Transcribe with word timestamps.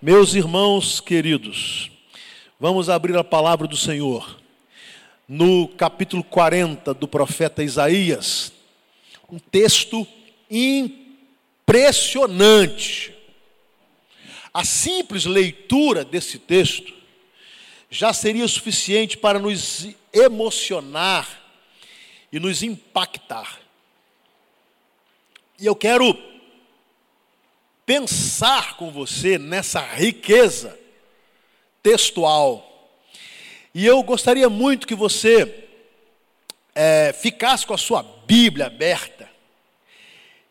Meus 0.00 0.34
irmãos 0.34 1.00
queridos, 1.00 1.90
vamos 2.60 2.88
abrir 2.88 3.16
a 3.16 3.24
palavra 3.24 3.66
do 3.66 3.76
Senhor 3.76 4.38
no 5.26 5.66
capítulo 5.66 6.22
40 6.22 6.94
do 6.94 7.08
profeta 7.08 7.64
Isaías, 7.64 8.52
um 9.28 9.40
texto 9.40 10.06
impressionante. 10.48 13.12
A 14.54 14.64
simples 14.64 15.24
leitura 15.24 16.04
desse 16.04 16.38
texto 16.38 16.94
já 17.90 18.12
seria 18.12 18.46
suficiente 18.46 19.16
para 19.16 19.40
nos 19.40 19.88
emocionar 20.12 21.28
e 22.30 22.38
nos 22.38 22.62
impactar. 22.62 23.58
E 25.58 25.66
eu 25.66 25.74
quero 25.74 26.16
pensar 27.88 28.76
com 28.76 28.90
você 28.90 29.38
nessa 29.38 29.80
riqueza 29.80 30.78
textual. 31.82 32.92
E 33.74 33.86
eu 33.86 34.02
gostaria 34.02 34.50
muito 34.50 34.86
que 34.86 34.94
você 34.94 35.64
é, 36.74 37.14
ficasse 37.18 37.66
com 37.66 37.72
a 37.72 37.78
sua 37.78 38.02
Bíblia 38.26 38.66
aberta. 38.66 39.26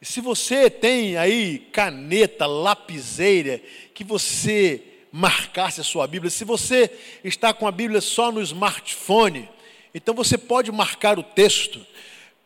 E 0.01 0.05
se 0.05 0.19
você 0.19 0.67
tem 0.67 1.15
aí 1.15 1.59
caneta, 1.71 2.47
lapiseira, 2.47 3.61
que 3.93 4.03
você 4.03 4.81
marcasse 5.11 5.79
a 5.79 5.83
sua 5.83 6.07
Bíblia. 6.07 6.31
Se 6.31 6.43
você 6.43 6.89
está 7.23 7.53
com 7.53 7.67
a 7.67 7.71
Bíblia 7.71 8.01
só 8.01 8.31
no 8.31 8.41
smartphone, 8.41 9.47
então 9.93 10.15
você 10.15 10.39
pode 10.39 10.71
marcar 10.71 11.19
o 11.19 11.23
texto. 11.23 11.85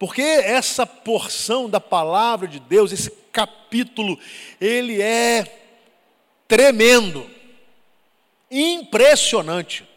Porque 0.02 0.24
essa 0.24 0.84
porção 0.84 1.70
da 1.70 1.80
palavra 1.80 2.48
de 2.48 2.60
Deus, 2.60 2.92
esse 2.92 3.12
capítulo, 3.32 4.18
ele 4.60 5.00
é 5.00 5.46
tremendo, 6.48 7.30
impressionante. 8.50 9.88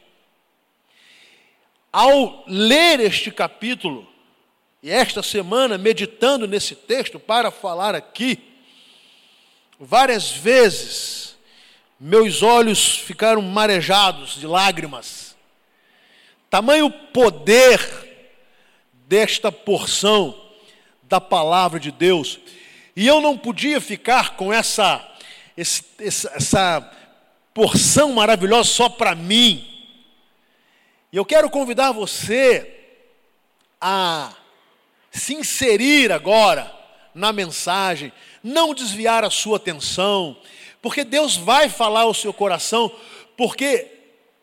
Ao 1.91 2.45
ler 2.47 3.01
este 3.01 3.31
capítulo, 3.31 4.07
e 4.83 4.91
esta 4.91 5.23
semana 5.23 5.79
meditando 5.79 6.47
nesse 6.47 6.75
texto 6.75 7.19
para 7.19 7.51
falar 7.51 7.95
aqui, 7.95 8.39
várias 9.81 10.31
vezes 10.31 11.35
meus 11.99 12.43
olhos 12.43 12.99
ficaram 12.99 13.41
marejados 13.41 14.39
de 14.39 14.47
lágrimas. 14.47 15.35
Tamanho 16.51 16.91
poder 16.91 18.04
desta 19.07 19.53
porção 19.53 20.35
da 21.03 21.21
palavra 21.21 21.79
de 21.79 21.91
Deus. 21.91 22.39
E 22.97 23.07
eu 23.07 23.21
não 23.21 23.37
podia 23.37 23.81
ficar 23.81 24.37
com 24.37 24.53
essa, 24.53 25.07
essa 25.57 26.91
porção 27.53 28.13
maravilhosa 28.13 28.69
só 28.69 28.89
para 28.89 29.15
mim. 29.15 29.71
E 31.13 31.17
eu 31.17 31.25
quero 31.25 31.51
convidar 31.51 31.93
você 31.93 32.71
a 33.81 34.33
se 35.11 35.35
inserir 35.35 36.11
agora 36.11 36.73
na 37.15 37.33
mensagem, 37.33 38.13
não 38.43 38.75
desviar 38.75 39.25
a 39.25 39.31
sua 39.31 39.59
atenção, 39.59 40.37
porque 40.83 41.05
Deus 41.05 41.37
vai 41.37 41.69
falar 41.69 42.03
ao 42.03 42.15
seu 42.15 42.33
coração, 42.33 42.91
porque 43.37 43.87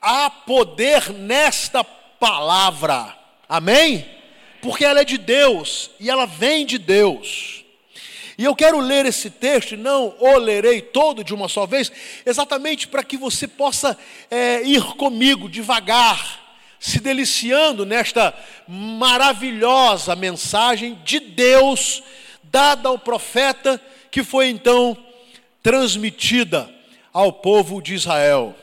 há 0.02 0.30
poder 0.30 1.12
nesta 1.12 1.84
palavra. 1.84 3.18
Amém? 3.50 4.21
Porque 4.62 4.86
ela 4.86 5.02
é 5.02 5.06
de 5.06 5.18
Deus 5.18 5.90
e 6.00 6.10
ela 6.10 6.26
vem 6.26 6.66
de 6.66 6.78
Deus. 6.78 7.62
E 8.38 8.44
eu 8.44 8.56
quero 8.56 8.80
ler 8.80 9.06
esse 9.06 9.30
texto, 9.30 9.78
não 9.78 10.16
o 10.20 10.38
lerei 10.38 10.82
todo 10.82 11.24
de 11.24 11.34
uma 11.34 11.48
só 11.48 11.66
vez, 11.66 11.92
exatamente 12.26 12.88
para 12.88 13.04
que 13.04 13.18
você 13.18 13.48
possa 13.48 13.98
é, 14.30 14.64
ir 14.64 14.84
comigo 14.96 15.50
devagar, 15.50 16.40
se 16.80 17.00
deliciando 17.00 17.86
nesta 17.86 18.34
maravilhosa 18.68 20.16
mensagem 20.16 21.00
de 21.04 21.20
Deus, 21.20 22.02
dada 22.44 22.90
ao 22.90 22.98
profeta, 22.98 23.80
que 24.10 24.24
foi 24.24 24.50
então 24.50 24.98
transmitida 25.62 26.68
ao 27.14 27.32
povo 27.32 27.82
de 27.82 27.94
Israel. 27.94 28.56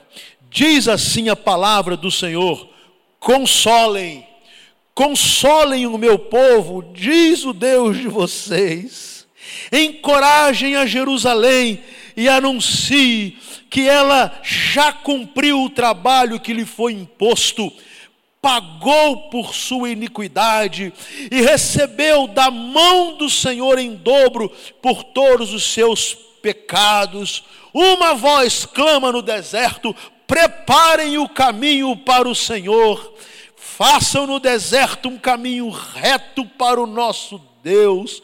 Diz 0.51 0.89
assim 0.89 1.29
a 1.29 1.37
palavra 1.37 1.97
do 1.97 2.11
Senhor: 2.11 2.69
consolem 3.21 4.28
Consolem 4.99 5.87
o 5.87 5.97
meu 5.97 6.19
povo, 6.19 6.83
diz 6.93 7.45
o 7.45 7.53
Deus 7.53 7.99
de 7.99 8.09
vocês. 8.09 9.29
Encorajem 9.71 10.75
a 10.75 10.87
Jerusalém 10.87 11.81
e 12.17 12.29
anuncie 12.29 13.39
que 13.71 13.89
ela 13.89 14.41
já 14.43 14.93
cumpriu 14.93 15.63
o 15.63 15.71
trabalho 15.71 16.41
que 16.41 16.53
lhe 16.53 16.65
foi 16.65 16.95
imposto, 16.95 17.73
pagou 18.43 19.31
por 19.31 19.55
sua 19.55 19.89
iniquidade 19.89 20.93
e 21.31 21.43
recebeu 21.43 22.27
da 22.27 22.51
mão 22.51 23.17
do 23.17 23.31
Senhor 23.31 23.79
em 23.79 23.95
dobro 23.95 24.51
por 24.83 25.05
todos 25.05 25.55
os 25.55 25.73
seus 25.73 26.13
pecados. 26.43 27.45
Uma 27.73 28.15
voz 28.17 28.67
clama 28.67 29.13
no 29.13 29.23
deserto: 29.23 29.95
preparem 30.27 31.19
o 31.19 31.29
caminho 31.29 31.97
para 31.99 32.29
o 32.29 32.35
Senhor 32.35 33.15
façam 33.79 34.27
no 34.27 34.41
deserto 34.41 35.09
um 35.09 35.17
caminho 35.17 35.71
reto 35.71 36.45
para 36.45 36.83
o 36.83 36.87
nosso 36.87 37.41
Deus. 37.63 38.21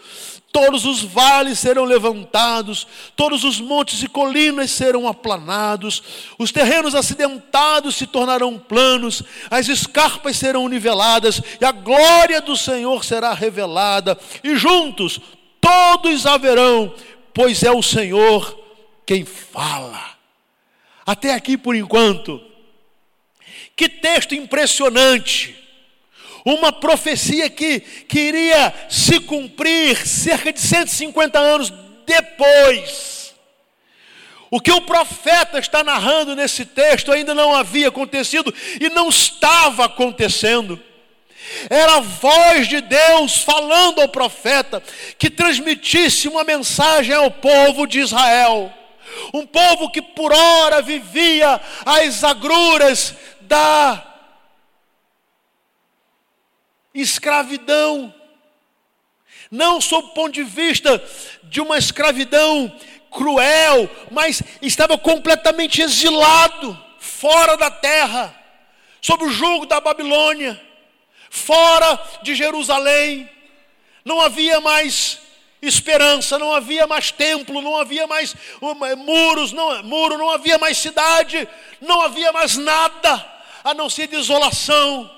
Todos 0.50 0.84
os 0.84 1.00
vales 1.00 1.60
serão 1.60 1.84
levantados, 1.84 2.84
todos 3.14 3.44
os 3.44 3.60
montes 3.60 4.02
e 4.02 4.08
colinas 4.08 4.72
serão 4.72 5.06
aplanados, 5.06 6.02
os 6.38 6.50
terrenos 6.50 6.94
acidentados 6.96 7.94
se 7.94 8.06
tornarão 8.06 8.58
planos, 8.58 9.22
as 9.48 9.68
escarpas 9.68 10.36
serão 10.36 10.68
niveladas, 10.68 11.40
e 11.60 11.64
a 11.64 11.70
glória 11.70 12.40
do 12.40 12.56
Senhor 12.56 13.04
será 13.04 13.32
revelada, 13.32 14.18
e 14.42 14.56
juntos 14.56 15.20
todos 15.60 16.26
haverão, 16.26 16.92
pois 17.32 17.62
é 17.62 17.70
o 17.70 17.82
Senhor 17.82 18.58
quem 19.06 19.24
fala. 19.24 20.14
Até 21.06 21.32
aqui 21.32 21.56
por 21.56 21.76
enquanto, 21.76 22.40
que 23.76 23.88
texto 23.88 24.34
impressionante! 24.34 25.56
Uma 26.44 26.70
profecia 26.70 27.48
que 27.48 27.80
queria 27.80 28.72
se 28.90 29.18
cumprir 29.20 30.06
cerca 30.06 30.52
de 30.52 30.60
150 30.60 31.38
anos 31.38 31.72
depois. 32.04 33.34
O 34.50 34.60
que 34.60 34.70
o 34.70 34.82
profeta 34.82 35.58
está 35.58 35.82
narrando 35.82 36.36
nesse 36.36 36.64
texto 36.64 37.10
ainda 37.10 37.34
não 37.34 37.54
havia 37.54 37.88
acontecido 37.88 38.54
e 38.80 38.88
não 38.90 39.08
estava 39.08 39.86
acontecendo. 39.86 40.80
Era 41.68 41.96
a 41.96 42.00
voz 42.00 42.68
de 42.68 42.80
Deus 42.80 43.38
falando 43.38 44.00
ao 44.00 44.08
profeta 44.08 44.82
que 45.18 45.30
transmitisse 45.30 46.28
uma 46.28 46.44
mensagem 46.44 47.14
ao 47.14 47.30
povo 47.30 47.86
de 47.86 48.00
Israel. 48.00 48.72
Um 49.32 49.46
povo 49.46 49.90
que 49.90 50.02
por 50.02 50.32
hora 50.32 50.82
vivia 50.82 51.60
as 51.84 52.24
agruras 52.24 53.14
da 53.46 54.14
escravidão. 56.94 58.14
Não 59.50 59.80
sob 59.80 60.08
o 60.08 60.10
ponto 60.12 60.32
de 60.32 60.44
vista 60.44 61.02
de 61.44 61.60
uma 61.60 61.76
escravidão 61.76 62.74
cruel, 63.10 63.88
mas 64.10 64.42
estava 64.62 64.96
completamente 64.96 65.82
exilado, 65.82 66.78
fora 66.98 67.56
da 67.56 67.70
terra, 67.70 68.34
sob 69.00 69.24
o 69.24 69.30
jugo 69.30 69.66
da 69.66 69.80
Babilônia, 69.80 70.60
fora 71.30 72.00
de 72.22 72.34
Jerusalém. 72.34 73.28
Não 74.04 74.20
havia 74.20 74.60
mais 74.60 75.20
esperança, 75.62 76.38
não 76.38 76.52
havia 76.52 76.86
mais 76.86 77.10
templo, 77.10 77.62
não 77.62 77.76
havia 77.76 78.06
mais 78.06 78.34
muros, 78.98 79.52
não, 79.52 79.82
muro, 79.82 80.18
não 80.18 80.30
havia 80.30 80.58
mais 80.58 80.76
cidade, 80.76 81.48
não 81.80 82.00
havia 82.02 82.32
mais 82.32 82.56
nada 82.56 83.33
a 83.64 83.72
não 83.72 83.88
ser 83.88 84.06
desolação. 84.06 85.10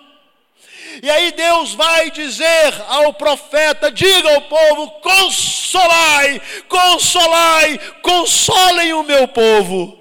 E 1.03 1.11
aí 1.11 1.33
Deus 1.33 1.75
vai 1.75 2.11
dizer 2.11 2.73
ao 2.89 3.13
profeta: 3.13 3.91
diga 3.91 4.33
ao 4.35 4.43
povo: 4.43 4.91
consolai, 5.03 6.41
consolai, 6.69 7.79
consolem 8.01 8.95
o 8.95 9.03
meu 9.03 9.27
povo. 9.27 9.99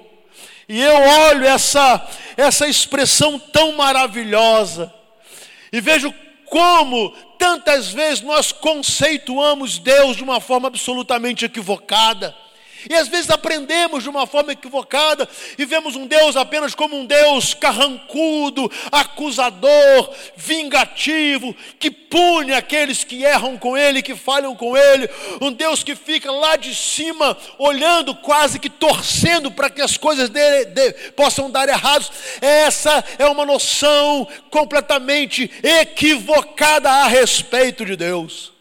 E 0.69 0.79
eu 0.81 0.95
olho 0.95 1.45
essa, 1.45 2.07
essa 2.37 2.67
expressão 2.67 3.37
tão 3.37 3.73
maravilhosa 3.73 4.93
e 5.71 5.81
vejo 5.81 6.13
como 6.45 7.11
tantas 7.37 7.91
vezes 7.91 8.21
nós 8.21 8.51
conceituamos 8.51 9.77
Deus 9.77 10.15
de 10.15 10.23
uma 10.23 10.39
forma 10.39 10.67
absolutamente 10.67 11.45
equivocada 11.45 12.35
E 12.89 12.95
às 12.95 13.07
vezes 13.07 13.29
aprendemos 13.29 14.03
de 14.03 14.09
uma 14.09 14.27
forma 14.27 14.51
equivocada 14.51 15.27
e 15.57 15.65
vemos 15.65 15.95
um 15.95 16.05
Deus 16.05 16.35
apenas 16.35 16.75
como 16.75 16.95
um 16.95 17.05
Deus 17.05 17.53
carrancudo, 17.53 18.71
acusador, 18.91 20.13
vingativo, 20.35 21.55
que 21.79 21.89
pune 21.89 22.53
aqueles 22.53 23.03
que 23.03 23.23
erram 23.23 23.57
com 23.57 23.77
Ele, 23.77 24.01
que 24.01 24.15
falham 24.15 24.55
com 24.55 24.75
Ele. 24.77 25.09
Um 25.41 25.51
Deus 25.51 25.83
que 25.83 25.95
fica 25.95 26.31
lá 26.31 26.55
de 26.55 26.73
cima, 26.75 27.37
olhando, 27.57 28.15
quase 28.15 28.59
que 28.59 28.69
torcendo 28.69 29.51
para 29.51 29.69
que 29.69 29.81
as 29.81 29.97
coisas 29.97 30.29
dele, 30.29 30.65
de, 30.65 30.93
possam 31.11 31.49
dar 31.49 31.67
errados. 31.67 32.11
Essa 32.41 33.03
é 33.17 33.25
uma 33.25 33.45
noção 33.45 34.27
completamente 34.49 35.49
equivocada 35.63 36.89
a 36.89 37.07
respeito 37.07 37.85
de 37.85 37.95
Deus. 37.95 38.53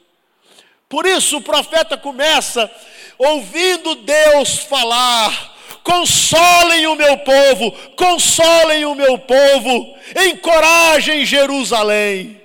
Por 0.89 1.07
isso 1.07 1.39
o 1.39 1.43
profeta 1.43 1.97
começa 1.97 2.71
ouvindo 3.19 3.95
Deus 3.97 4.59
falar: 4.59 5.55
consolem 5.83 6.87
o 6.87 6.95
meu 6.95 7.19
povo, 7.19 7.71
consolem 7.97 8.85
o 8.85 8.95
meu 8.95 9.19
povo, 9.19 9.95
encorajem 10.29 11.25
Jerusalém. 11.25 12.41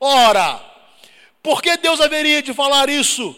Ora, 0.00 0.60
por 1.42 1.62
que 1.62 1.76
Deus 1.76 2.00
haveria 2.00 2.42
de 2.42 2.52
falar 2.52 2.88
isso? 2.88 3.36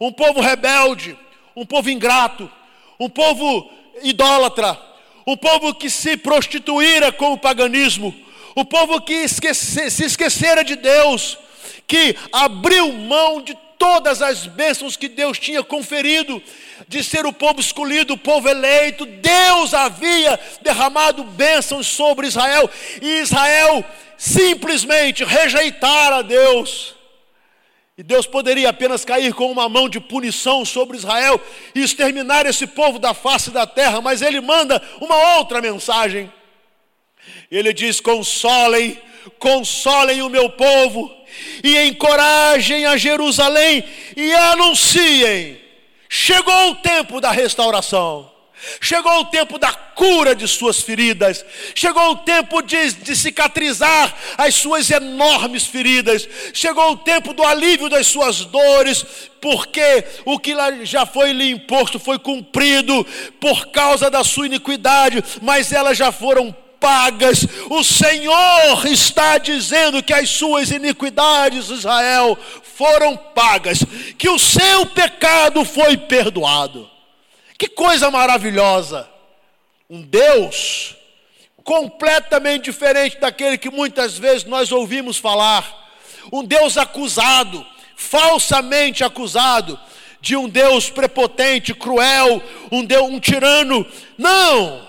Um 0.00 0.12
povo 0.12 0.40
rebelde, 0.40 1.16
um 1.54 1.66
povo 1.66 1.90
ingrato, 1.90 2.50
um 2.98 3.08
povo 3.08 3.70
idólatra, 4.02 4.78
um 5.26 5.36
povo 5.36 5.74
que 5.74 5.90
se 5.90 6.16
prostituíra 6.16 7.12
com 7.12 7.32
o 7.32 7.38
paganismo, 7.38 8.14
o 8.54 8.64
povo 8.64 9.00
que 9.00 9.12
esquece, 9.12 9.90
se 9.90 10.04
esquecera 10.04 10.64
de 10.64 10.76
Deus, 10.76 11.36
que 11.86 12.16
abriu 12.32 12.92
mão 12.92 13.42
de 13.42 13.56
todas 13.78 14.20
as 14.20 14.46
bênçãos 14.46 14.96
que 14.96 15.08
Deus 15.08 15.38
tinha 15.38 15.62
conferido, 15.62 16.42
de 16.88 17.02
ser 17.04 17.24
o 17.24 17.32
povo 17.32 17.60
escolhido, 17.60 18.14
o 18.14 18.18
povo 18.18 18.48
eleito, 18.48 19.06
Deus 19.06 19.72
havia 19.72 20.38
derramado 20.60 21.22
bênçãos 21.22 21.86
sobre 21.86 22.26
Israel, 22.26 22.68
e 23.00 23.20
Israel 23.20 23.84
simplesmente 24.16 25.24
rejeitara 25.24 26.22
Deus. 26.22 26.94
E 27.96 28.02
Deus 28.02 28.26
poderia 28.26 28.68
apenas 28.68 29.04
cair 29.04 29.34
com 29.34 29.50
uma 29.50 29.68
mão 29.68 29.88
de 29.88 29.98
punição 29.98 30.64
sobre 30.64 30.96
Israel 30.96 31.40
e 31.74 31.82
exterminar 31.82 32.46
esse 32.46 32.64
povo 32.64 32.98
da 32.98 33.12
face 33.12 33.50
da 33.50 33.66
terra, 33.66 34.00
mas 34.00 34.22
ele 34.22 34.40
manda 34.40 34.80
uma 35.00 35.36
outra 35.36 35.60
mensagem. 35.60 36.32
Ele 37.50 37.72
diz: 37.72 38.00
consolem, 38.00 38.96
consolem 39.40 40.22
o 40.22 40.28
meu 40.28 40.48
povo, 40.50 41.12
e 41.62 41.76
encorajem 41.86 42.86
a 42.86 42.96
Jerusalém 42.96 43.84
e 44.16 44.32
anunciem: 44.32 45.60
chegou 46.08 46.70
o 46.70 46.76
tempo 46.76 47.20
da 47.20 47.30
restauração. 47.30 48.38
Chegou 48.80 49.20
o 49.20 49.24
tempo 49.26 49.56
da 49.58 49.72
cura 49.72 50.34
de 50.34 50.46
suas 50.48 50.80
feridas, 50.80 51.44
chegou 51.74 52.10
o 52.10 52.16
tempo 52.16 52.60
de, 52.60 52.92
de, 52.92 53.14
cicatrizar 53.14 54.12
as 54.36 54.54
suas 54.54 54.90
enormes 54.90 55.64
feridas, 55.64 56.28
chegou 56.52 56.92
o 56.92 56.96
tempo 56.96 57.32
do 57.32 57.44
alívio 57.44 57.88
das 57.88 58.08
suas 58.08 58.44
dores, 58.44 59.04
porque 59.40 60.04
o 60.24 60.38
que 60.38 60.54
já 60.82 61.06
foi 61.06 61.32
lhe 61.32 61.50
imposto 61.50 62.00
foi 62.00 62.18
cumprido 62.18 63.06
por 63.40 63.68
causa 63.68 64.10
da 64.10 64.24
sua 64.24 64.46
iniquidade, 64.46 65.22
mas 65.40 65.72
elas 65.72 65.96
já 65.96 66.10
foram 66.10 66.54
pagas. 66.80 67.46
O 67.70 67.82
Senhor 67.82 68.86
está 68.86 69.38
dizendo 69.38 70.02
que 70.02 70.12
as 70.12 70.30
suas 70.30 70.70
iniquidades, 70.70 71.68
Israel, 71.68 72.38
foram 72.62 73.16
pagas, 73.16 73.80
que 74.16 74.28
o 74.28 74.38
seu 74.38 74.86
pecado 74.86 75.64
foi 75.64 75.96
perdoado. 75.96 76.88
Que 77.58 77.68
coisa 77.68 78.10
maravilhosa! 78.10 79.08
Um 79.90 80.02
Deus 80.02 80.94
completamente 81.64 82.64
diferente 82.64 83.18
daquele 83.18 83.58
que 83.58 83.70
muitas 83.70 84.16
vezes 84.16 84.44
nós 84.44 84.72
ouvimos 84.72 85.18
falar. 85.18 85.90
Um 86.32 86.42
Deus 86.44 86.78
acusado, 86.78 87.66
falsamente 87.96 89.02
acusado, 89.02 89.78
de 90.20 90.36
um 90.36 90.48
Deus 90.48 90.88
prepotente, 90.88 91.74
cruel, 91.74 92.42
um 92.72 92.84
Deus, 92.84 93.08
um 93.10 93.20
tirano. 93.20 93.86
Não! 94.16 94.87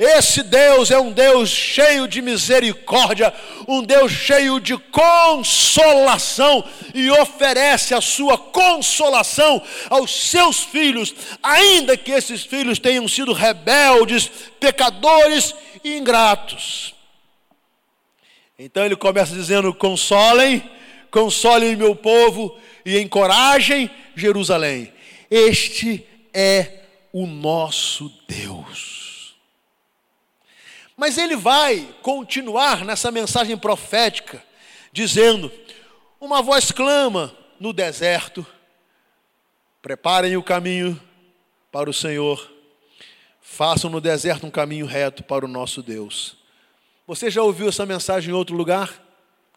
Esse 0.00 0.42
Deus 0.42 0.90
é 0.90 0.98
um 0.98 1.12
Deus 1.12 1.50
cheio 1.50 2.08
de 2.08 2.22
misericórdia, 2.22 3.34
um 3.68 3.82
Deus 3.82 4.10
cheio 4.10 4.58
de 4.58 4.74
consolação 4.78 6.64
e 6.94 7.10
oferece 7.10 7.92
a 7.92 8.00
sua 8.00 8.38
consolação 8.38 9.62
aos 9.90 10.10
seus 10.30 10.60
filhos, 10.60 11.14
ainda 11.42 11.98
que 11.98 12.12
esses 12.12 12.42
filhos 12.42 12.78
tenham 12.78 13.06
sido 13.06 13.34
rebeldes, 13.34 14.30
pecadores 14.58 15.54
e 15.84 15.98
ingratos. 15.98 16.94
Então 18.58 18.86
ele 18.86 18.96
começa 18.96 19.34
dizendo: 19.34 19.74
consolem, 19.74 20.64
consolem 21.10 21.76
meu 21.76 21.94
povo 21.94 22.58
e 22.86 22.98
encorajem 22.98 23.90
Jerusalém. 24.16 24.90
Este 25.30 26.06
é 26.32 26.84
o 27.12 27.26
nosso 27.26 28.10
Deus. 28.26 28.99
Mas 31.00 31.16
ele 31.16 31.34
vai 31.34 31.88
continuar 32.02 32.84
nessa 32.84 33.10
mensagem 33.10 33.56
profética, 33.56 34.44
dizendo: 34.92 35.50
Uma 36.20 36.42
voz 36.42 36.70
clama 36.70 37.34
no 37.58 37.72
deserto, 37.72 38.46
preparem 39.80 40.36
o 40.36 40.42
caminho 40.42 41.00
para 41.72 41.88
o 41.88 41.94
Senhor, 41.94 42.52
façam 43.40 43.88
no 43.88 43.98
deserto 43.98 44.46
um 44.46 44.50
caminho 44.50 44.84
reto 44.84 45.24
para 45.24 45.42
o 45.42 45.48
nosso 45.48 45.82
Deus. 45.82 46.36
Você 47.06 47.30
já 47.30 47.42
ouviu 47.42 47.70
essa 47.70 47.86
mensagem 47.86 48.28
em 48.28 48.36
outro 48.36 48.54
lugar? 48.54 49.02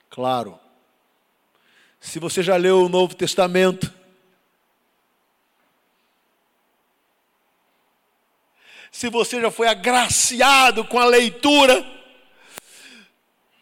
Claro. 0.10 0.58
Se 2.00 2.20
você 2.20 2.42
já 2.42 2.56
leu 2.56 2.86
o 2.86 2.90
Novo 2.90 3.16
Testamento, 3.16 3.94
se 8.94 9.10
você 9.10 9.42
já 9.42 9.50
foi 9.50 9.68
agraciado 9.68 10.86
com 10.86 11.00
a 11.00 11.06
leitura 11.06 11.84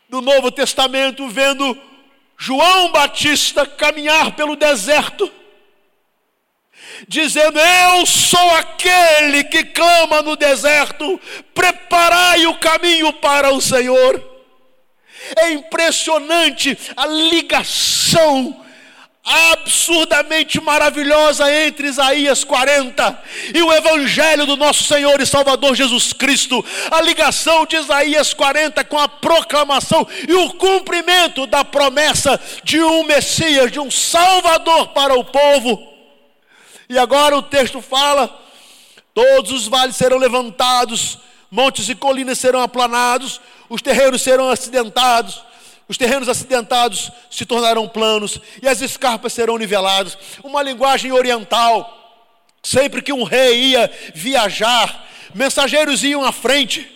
do 0.10 0.20
Novo 0.22 0.52
Testamento, 0.52 1.26
vendo 1.30 1.82
João 2.38 2.92
Batista 2.92 3.66
caminhar 3.66 4.36
pelo 4.36 4.58
deserto, 4.58 5.32
dizendo: 7.08 7.58
Eu 7.58 8.06
sou 8.06 8.52
aquele 8.56 9.46
que 9.46 9.64
clama 9.64 10.22
no 10.22 10.36
deserto, 10.36 11.20
preparai 11.54 12.46
o 12.46 12.60
caminho 12.60 13.14
para 13.14 13.54
o 13.54 13.62
Senhor. 13.62 14.22
É 15.38 15.54
impressionante 15.54 16.78
a 16.94 17.06
ligação 17.06 18.61
absurdamente 19.24 20.60
maravilhosa 20.60 21.52
entre 21.66 21.88
Isaías 21.88 22.44
40 22.44 23.24
e 23.54 23.62
o 23.62 23.72
Evangelho 23.72 24.48
do 24.48 24.58
nosso 24.58 24.84
Senhor 24.84 25.22
e 25.22 25.26
Salvador 25.26 25.76
Jesus 25.76 26.12
Cristo, 26.12 26.64
a 26.90 27.02
ligação 27.02 27.66
de 27.66 27.76
Isaías 27.76 28.34
40 28.34 28.84
com 28.86 28.98
a 28.98 29.08
proclamação 29.08 30.08
e 30.28 30.34
o 30.34 30.54
cumprimento 30.54 31.46
da 31.46 31.64
promessa 31.64 32.40
de 32.64 32.82
um 32.82 33.04
Messias, 33.04 33.72
de 33.72 33.80
um 33.80 33.92
Salvador 33.92 34.88
para 34.90 35.14
o 35.14 35.24
povo. 35.24 35.88
E 36.90 36.98
agora 36.98 37.38
o 37.38 37.44
texto 37.44 37.80
fala: 37.80 38.28
todos 39.14 39.52
os 39.52 39.68
vales 39.68 39.96
serão 39.96 40.18
levantados, 40.18 41.20
montes 41.50 41.88
e 41.90 41.96
colinas 41.96 42.40
serão 42.40 42.62
aplanados, 42.62 43.40
os 43.70 43.84
terreiros 43.84 44.24
serão 44.24 44.50
acidentados 44.50 45.51
os 45.92 45.98
terrenos 45.98 46.30
acidentados 46.30 47.12
se 47.30 47.46
tornarão 47.46 47.86
planos 47.86 48.40
e 48.64 48.68
as 48.70 48.80
escarpas 48.80 49.34
serão 49.34 49.58
niveladas. 49.58 50.18
Uma 50.42 50.64
linguagem 50.64 51.12
oriental. 51.12 51.98
Sempre 52.64 53.02
que 53.02 53.12
um 53.12 53.24
rei 53.24 53.72
ia 53.72 53.92
viajar, 54.16 55.06
mensageiros 55.36 56.02
iam 56.02 56.24
à 56.24 56.32
frente, 56.32 56.90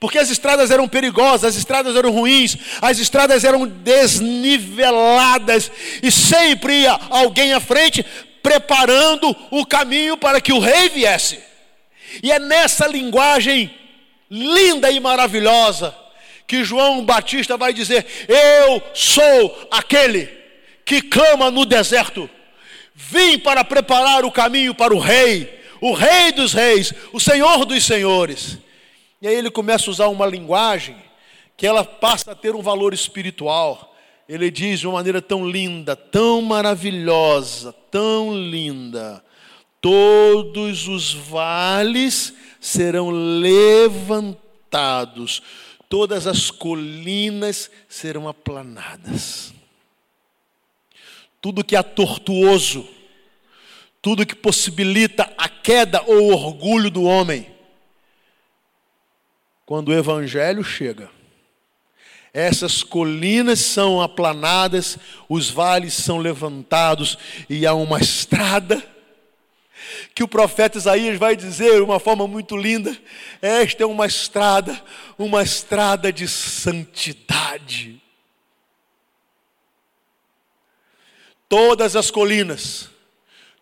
porque 0.00 0.16
as 0.16 0.30
estradas 0.30 0.70
eram 0.70 0.88
perigosas, 0.88 1.44
as 1.44 1.56
estradas 1.56 1.94
eram 1.94 2.10
ruins, 2.10 2.56
as 2.80 2.98
estradas 2.98 3.44
eram 3.44 3.66
desniveladas, 3.66 5.70
e 6.02 6.10
sempre 6.10 6.84
ia 6.84 6.98
alguém 7.10 7.52
à 7.52 7.60
frente, 7.60 8.02
preparando 8.42 9.36
o 9.50 9.66
caminho 9.66 10.16
para 10.16 10.40
que 10.40 10.54
o 10.54 10.58
rei 10.58 10.88
viesse. 10.88 11.38
E 12.22 12.32
é 12.32 12.38
nessa 12.38 12.86
linguagem 12.86 13.70
linda 14.30 14.90
e 14.90 14.98
maravilhosa 14.98 16.07
que 16.48 16.64
João 16.64 17.04
Batista 17.04 17.56
vai 17.56 17.72
dizer: 17.72 18.04
Eu 18.26 18.82
sou 18.94 19.68
aquele 19.70 20.26
que 20.84 21.02
clama 21.02 21.50
no 21.50 21.64
deserto. 21.64 22.28
Vim 22.94 23.38
para 23.38 23.62
preparar 23.62 24.24
o 24.24 24.32
caminho 24.32 24.74
para 24.74 24.92
o 24.92 24.98
Rei, 24.98 25.60
o 25.80 25.92
Rei 25.92 26.32
dos 26.32 26.52
Reis, 26.52 26.92
o 27.12 27.20
Senhor 27.20 27.64
dos 27.64 27.84
Senhores. 27.84 28.58
E 29.22 29.28
aí 29.28 29.34
ele 29.34 29.50
começa 29.50 29.88
a 29.88 29.92
usar 29.92 30.08
uma 30.08 30.26
linguagem 30.26 30.96
que 31.56 31.66
ela 31.66 31.84
passa 31.84 32.32
a 32.32 32.34
ter 32.34 32.56
um 32.56 32.62
valor 32.62 32.94
espiritual. 32.94 33.94
Ele 34.28 34.50
diz 34.50 34.80
de 34.80 34.86
uma 34.86 34.94
maneira 34.94 35.20
tão 35.22 35.48
linda, 35.48 35.94
tão 35.94 36.40
maravilhosa, 36.40 37.72
tão 37.90 38.34
linda: 38.34 39.22
todos 39.80 40.88
os 40.88 41.12
vales 41.12 42.32
serão 42.60 43.10
levantados, 43.10 44.36
todas 45.88 46.26
as 46.26 46.50
colinas 46.50 47.70
serão 47.88 48.28
aplanadas. 48.28 49.52
Tudo 51.40 51.64
que 51.64 51.76
é 51.76 51.82
tortuoso, 51.82 52.86
tudo 54.02 54.26
que 54.26 54.34
possibilita 54.34 55.32
a 55.38 55.48
queda 55.48 56.02
ou 56.06 56.32
orgulho 56.32 56.90
do 56.90 57.04
homem, 57.04 57.46
quando 59.64 59.88
o 59.88 59.94
evangelho 59.94 60.64
chega, 60.64 61.10
essas 62.32 62.82
colinas 62.82 63.60
são 63.60 64.00
aplanadas, 64.00 64.98
os 65.28 65.50
vales 65.50 65.94
são 65.94 66.18
levantados 66.18 67.16
e 67.48 67.66
há 67.66 67.74
uma 67.74 67.98
estrada 67.98 68.97
que 70.14 70.22
o 70.22 70.28
profeta 70.28 70.78
Isaías 70.78 71.18
vai 71.18 71.36
dizer 71.36 71.74
de 71.74 71.82
uma 71.82 72.00
forma 72.00 72.26
muito 72.26 72.56
linda: 72.56 72.96
esta 73.40 73.82
é 73.82 73.86
uma 73.86 74.06
estrada, 74.06 74.80
uma 75.18 75.42
estrada 75.42 76.12
de 76.12 76.26
santidade. 76.26 78.00
Todas 81.48 81.96
as 81.96 82.10
colinas, 82.10 82.90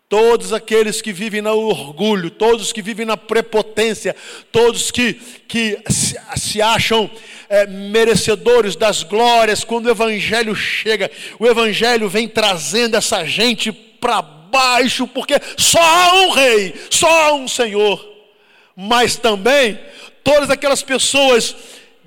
todos 0.09 0.53
aqueles 0.53 1.01
que 1.01 1.11
vivem 1.11 1.41
no 1.41 1.57
orgulho, 1.57 2.29
todos 2.29 2.71
que 2.71 2.81
vivem 2.81 3.05
na 3.05 3.17
prepotência, 3.17 4.15
todos 4.51 4.91
que, 4.91 5.13
que 5.47 5.79
se, 5.89 6.17
se 6.37 6.61
acham 6.61 7.09
é, 7.49 7.65
merecedores 7.67 8.75
das 8.75 9.03
glórias, 9.03 9.63
quando 9.63 9.87
o 9.87 9.91
Evangelho 9.91 10.55
chega, 10.55 11.11
o 11.39 11.45
Evangelho 11.45 12.09
vem 12.09 12.27
trazendo 12.27 12.95
essa 12.95 13.25
gente 13.25 13.71
para 13.71 14.36
baixo, 14.51 15.07
porque 15.07 15.35
só 15.57 15.79
há 15.79 16.13
um 16.13 16.31
rei, 16.31 16.73
só 16.89 17.07
há 17.07 17.33
um 17.33 17.47
Senhor. 17.47 18.05
Mas 18.75 19.15
também 19.15 19.79
todas 20.23 20.49
aquelas 20.49 20.83
pessoas 20.83 21.55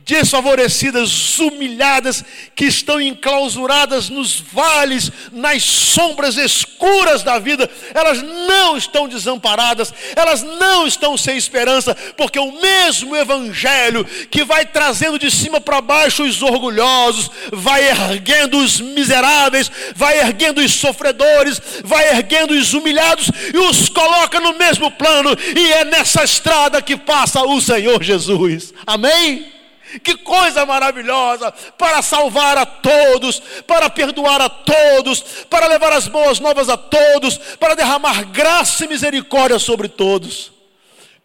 desfavorecidas, 0.04 1.38
humilhadas, 1.38 2.24
que 2.54 2.66
estão 2.66 3.00
enclausuradas 3.00 4.08
nos 4.08 4.40
vales, 4.40 5.10
nas 5.32 5.62
sombras 5.62 6.36
escuras 6.36 7.22
da 7.22 7.38
vida, 7.38 7.70
elas 7.94 8.22
não 8.22 8.76
estão 8.76 9.08
desamparadas, 9.08 9.92
elas 10.16 10.42
não 10.42 10.86
estão 10.86 11.16
sem 11.16 11.36
esperança, 11.36 11.94
porque 12.16 12.38
o 12.38 12.60
mesmo 12.60 13.16
Evangelho 13.16 14.04
que 14.30 14.44
vai 14.44 14.66
trazendo 14.66 15.18
de 15.18 15.30
cima 15.30 15.60
para 15.60 15.80
baixo 15.80 16.24
os 16.24 16.42
orgulhosos, 16.42 17.30
vai 17.52 17.88
erguendo 17.88 18.58
os 18.58 18.80
miseráveis, 18.80 19.70
vai 19.94 20.18
erguendo 20.18 20.60
os 20.60 20.72
sofredores, 20.72 21.60
vai 21.84 22.10
erguendo 22.10 22.52
os 22.52 22.72
humilhados 22.74 23.30
e 23.52 23.58
os 23.58 23.88
coloca 23.88 24.40
no 24.40 24.54
mesmo 24.58 24.90
plano, 24.90 25.30
e 25.56 25.72
é 25.72 25.84
nessa 25.84 26.24
estrada 26.24 26.82
que 26.82 26.96
passa 26.96 27.42
o 27.42 27.60
Senhor 27.60 28.02
Jesus. 28.02 28.72
Amém? 28.86 29.59
Que 29.98 30.16
coisa 30.16 30.64
maravilhosa 30.64 31.52
para 31.76 32.00
salvar 32.02 32.56
a 32.56 32.64
todos, 32.64 33.40
para 33.66 33.90
perdoar 33.90 34.40
a 34.40 34.48
todos, 34.48 35.20
para 35.50 35.66
levar 35.66 35.92
as 35.92 36.06
boas 36.06 36.38
novas 36.38 36.68
a 36.68 36.76
todos, 36.76 37.36
para 37.58 37.74
derramar 37.74 38.24
graça 38.26 38.84
e 38.84 38.88
misericórdia 38.88 39.58
sobre 39.58 39.88
todos. 39.88 40.52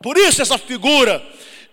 Por 0.02 0.18
isso, 0.18 0.42
essa 0.42 0.58
figura 0.58 1.24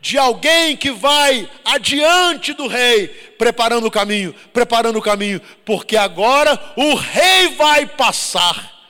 de 0.03 0.19
alguém 0.19 0.77
que 0.77 0.91
vai 0.91 1.49
adiante 1.65 2.53
do 2.53 2.67
rei, 2.67 3.07
preparando 3.39 3.87
o 3.87 3.91
caminho, 3.91 4.35
preparando 4.53 4.99
o 4.99 5.03
caminho, 5.03 5.41
porque 5.65 5.97
agora 5.97 6.61
o 6.77 6.95
rei 6.95 7.55
vai 7.57 7.87
passar. 7.87 8.82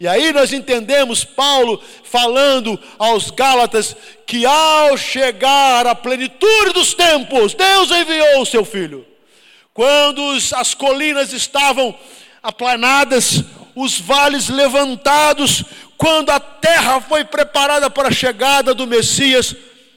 E 0.00 0.08
aí 0.08 0.32
nós 0.32 0.50
entendemos 0.50 1.24
Paulo 1.24 1.78
falando 2.02 2.80
aos 2.98 3.30
Gálatas 3.30 3.94
que 4.26 4.46
ao 4.46 4.96
chegar 4.96 5.86
à 5.86 5.94
plenitude 5.94 6.72
dos 6.72 6.94
tempos, 6.94 7.52
Deus 7.52 7.90
enviou 7.90 8.40
o 8.40 8.46
seu 8.46 8.64
filho. 8.64 9.06
Quando 9.74 10.22
as 10.54 10.72
colinas 10.72 11.34
estavam 11.34 11.94
aplanadas, 12.42 13.44
os 13.74 14.00
vales 14.00 14.48
levantados, 14.48 15.64
quando 15.98 16.30
a 16.30 16.40
terra 16.40 17.02
foi 17.02 17.22
preparada 17.22 17.90
para 17.90 18.08
a 18.08 18.12
chegada 18.12 18.72
do 18.72 18.86
Messias, 18.86 19.54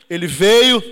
ele 0.09 0.27
veio 0.27 0.83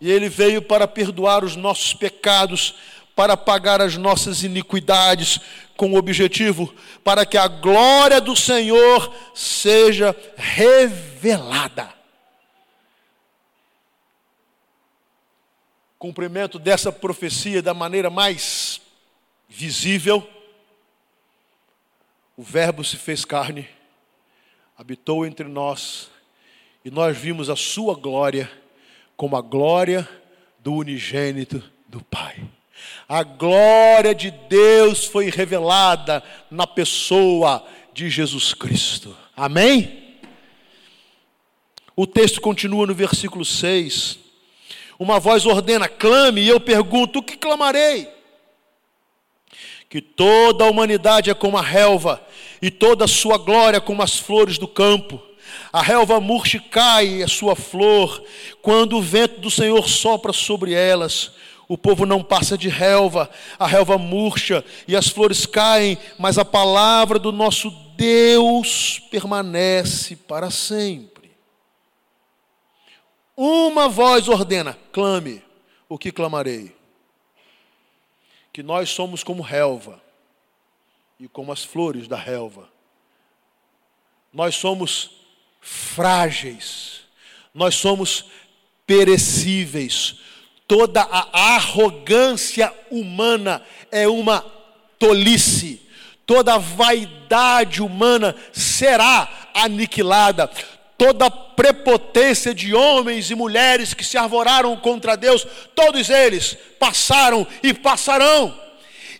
e 0.00 0.10
ele 0.10 0.30
veio 0.30 0.62
para 0.62 0.88
perdoar 0.88 1.44
os 1.44 1.54
nossos 1.54 1.92
pecados, 1.92 2.74
para 3.14 3.36
pagar 3.36 3.82
as 3.82 3.96
nossas 3.96 4.42
iniquidades, 4.42 5.38
com 5.78 5.92
o 5.92 5.96
objetivo 5.96 6.74
para 7.04 7.24
que 7.24 7.38
a 7.38 7.46
glória 7.46 8.20
do 8.20 8.34
Senhor 8.34 9.14
seja 9.32 10.14
revelada. 10.36 11.94
Cumprimento 15.96 16.58
dessa 16.58 16.90
profecia 16.90 17.62
da 17.62 17.72
maneira 17.72 18.10
mais 18.10 18.80
visível. 19.48 20.28
O 22.36 22.42
Verbo 22.42 22.82
se 22.82 22.96
fez 22.96 23.24
carne, 23.24 23.68
habitou 24.76 25.24
entre 25.24 25.46
nós, 25.46 26.10
e 26.84 26.90
nós 26.90 27.16
vimos 27.16 27.48
a 27.48 27.56
sua 27.56 27.94
glória 27.94 28.50
como 29.16 29.36
a 29.36 29.40
glória 29.40 30.08
do 30.58 30.74
unigênito 30.74 31.62
do 31.86 32.02
Pai. 32.02 32.57
A 33.08 33.22
glória 33.22 34.14
de 34.14 34.30
Deus 34.30 35.06
foi 35.06 35.30
revelada 35.30 36.22
na 36.50 36.66
pessoa 36.66 37.64
de 37.94 38.10
Jesus 38.10 38.52
Cristo. 38.52 39.16
Amém? 39.34 40.18
O 41.96 42.06
texto 42.06 42.38
continua 42.38 42.86
no 42.86 42.94
versículo 42.94 43.46
6. 43.46 44.18
Uma 44.98 45.18
voz 45.18 45.46
ordena: 45.46 45.88
clame, 45.88 46.42
e 46.42 46.48
eu 46.48 46.60
pergunto: 46.60 47.20
o 47.20 47.22
que 47.22 47.38
clamarei? 47.38 48.06
Que 49.88 50.02
toda 50.02 50.64
a 50.64 50.70
humanidade 50.70 51.30
é 51.30 51.34
como 51.34 51.56
a 51.56 51.62
relva, 51.62 52.22
e 52.60 52.70
toda 52.70 53.06
a 53.06 53.08
sua 53.08 53.38
glória 53.38 53.80
como 53.80 54.02
as 54.02 54.18
flores 54.18 54.58
do 54.58 54.68
campo. 54.68 55.18
A 55.72 55.80
relva 55.80 56.20
murcha 56.20 56.62
cai 56.70 57.22
a 57.22 57.28
sua 57.28 57.56
flor, 57.56 58.22
quando 58.60 58.98
o 58.98 59.02
vento 59.02 59.40
do 59.40 59.50
Senhor 59.50 59.88
sopra 59.88 60.34
sobre 60.34 60.74
elas. 60.74 61.32
O 61.68 61.76
povo 61.76 62.06
não 62.06 62.24
passa 62.24 62.56
de 62.56 62.68
relva, 62.70 63.30
a 63.58 63.66
relva 63.66 63.98
murcha 63.98 64.64
e 64.88 64.96
as 64.96 65.08
flores 65.08 65.44
caem, 65.44 65.98
mas 66.18 66.38
a 66.38 66.44
palavra 66.44 67.18
do 67.18 67.30
nosso 67.30 67.70
Deus 67.94 69.00
permanece 69.10 70.16
para 70.16 70.50
sempre. 70.50 71.30
Uma 73.36 73.86
voz 73.88 74.28
ordena: 74.28 74.78
clame. 74.90 75.42
O 75.88 75.98
que 75.98 76.12
clamarei? 76.12 76.74
Que 78.52 78.62
nós 78.62 78.90
somos 78.90 79.22
como 79.22 79.42
relva 79.42 80.02
e 81.18 81.28
como 81.28 81.52
as 81.52 81.64
flores 81.64 82.06
da 82.06 82.16
relva. 82.16 82.68
Nós 84.32 84.54
somos 84.54 85.10
frágeis, 85.60 87.02
nós 87.54 87.74
somos 87.74 88.26
perecíveis, 88.86 90.20
Toda 90.68 91.00
a 91.00 91.54
arrogância 91.54 92.70
humana 92.90 93.62
é 93.90 94.06
uma 94.06 94.44
tolice. 94.98 95.80
Toda 96.26 96.56
a 96.56 96.58
vaidade 96.58 97.82
humana 97.82 98.36
será 98.52 99.26
aniquilada. 99.54 100.50
Toda 100.98 101.30
prepotência 101.30 102.54
de 102.54 102.74
homens 102.74 103.30
e 103.30 103.34
mulheres 103.34 103.94
que 103.94 104.04
se 104.04 104.18
arvoraram 104.18 104.76
contra 104.76 105.16
Deus, 105.16 105.46
todos 105.74 106.10
eles 106.10 106.58
passaram 106.78 107.46
e 107.62 107.72
passarão. 107.72 108.67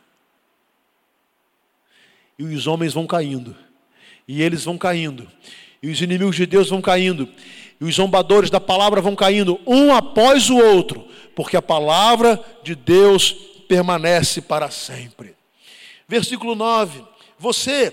E 2.39 2.45
os 2.45 2.67
homens 2.67 2.93
vão 2.93 3.07
caindo, 3.07 3.57
e 4.29 4.43
eles 4.43 4.65
vão 4.65 4.77
caindo, 4.77 5.27
e 5.83 5.89
os 5.89 6.01
inimigos 6.01 6.37
de 6.37 6.47
Deus 6.47 6.69
vão 6.69 6.83
caindo, 6.83 7.29
e 7.81 7.85
os 7.85 7.95
zombadores 7.95 8.51
da 8.51 8.61
palavra 8.61 9.01
vão 9.01 9.17
caindo, 9.17 9.61
um 9.67 9.95
após 9.95 10.51
o 10.51 10.57
outro, 10.57 11.07
porque 11.35 11.57
a 11.57 11.63
palavra 11.63 12.43
de 12.63 12.75
Deus 12.75 13.33
permanece 13.69 14.41
para 14.41 14.71
sempre. 14.71 15.35
Versículo 16.09 16.55
9: 16.55 17.03
Você 17.39 17.93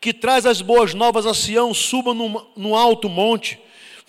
que 0.00 0.12
traz 0.12 0.46
as 0.46 0.60
boas 0.60 0.94
novas 0.94 1.26
a 1.26 1.34
Sião, 1.34 1.72
suba 1.74 2.12
no 2.14 2.76
alto 2.76 3.08
monte. 3.08 3.58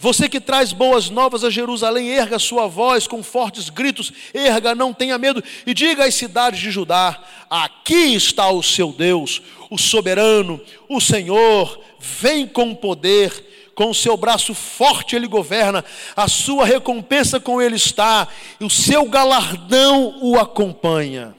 Você 0.01 0.29
que 0.29 0.39
traz 0.39 0.71
boas 0.71 1.09
novas 1.09 1.43
a 1.43 1.49
Jerusalém, 1.49 2.07
erga 2.07 2.39
sua 2.39 2.67
voz 2.67 3.05
com 3.05 3.21
fortes 3.21 3.69
gritos, 3.69 4.13
erga, 4.33 4.73
não 4.73 4.93
tenha 4.93 5.17
medo, 5.17 5.43
e 5.67 5.73
diga 5.73 6.05
às 6.05 6.15
cidades 6.15 6.61
de 6.61 6.71
Judá: 6.71 7.21
aqui 7.49 8.15
está 8.15 8.49
o 8.49 8.63
seu 8.63 8.93
Deus, 8.93 9.41
o 9.69 9.77
soberano, 9.77 10.61
o 10.87 11.01
Senhor, 11.01 11.83
vem 11.99 12.47
com 12.47 12.73
poder 12.73 13.47
com 13.75 13.91
o 13.91 13.95
seu 13.95 14.17
braço 14.17 14.53
forte 14.53 15.15
ele 15.15 15.25
governa, 15.25 15.85
a 16.13 16.27
sua 16.27 16.65
recompensa 16.65 17.39
com 17.39 17.61
ele 17.61 17.77
está, 17.77 18.27
e 18.59 18.65
o 18.65 18.69
seu 18.69 19.05
galardão 19.05 20.17
o 20.21 20.37
acompanha. 20.37 21.33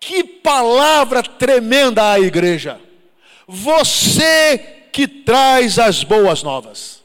Que 0.00 0.24
palavra 0.24 1.22
tremenda 1.22 2.10
à 2.10 2.18
igreja! 2.18 2.80
Você 3.46 4.77
que 4.92 5.06
traz 5.06 5.78
as 5.78 6.02
boas 6.04 6.42
novas, 6.42 7.02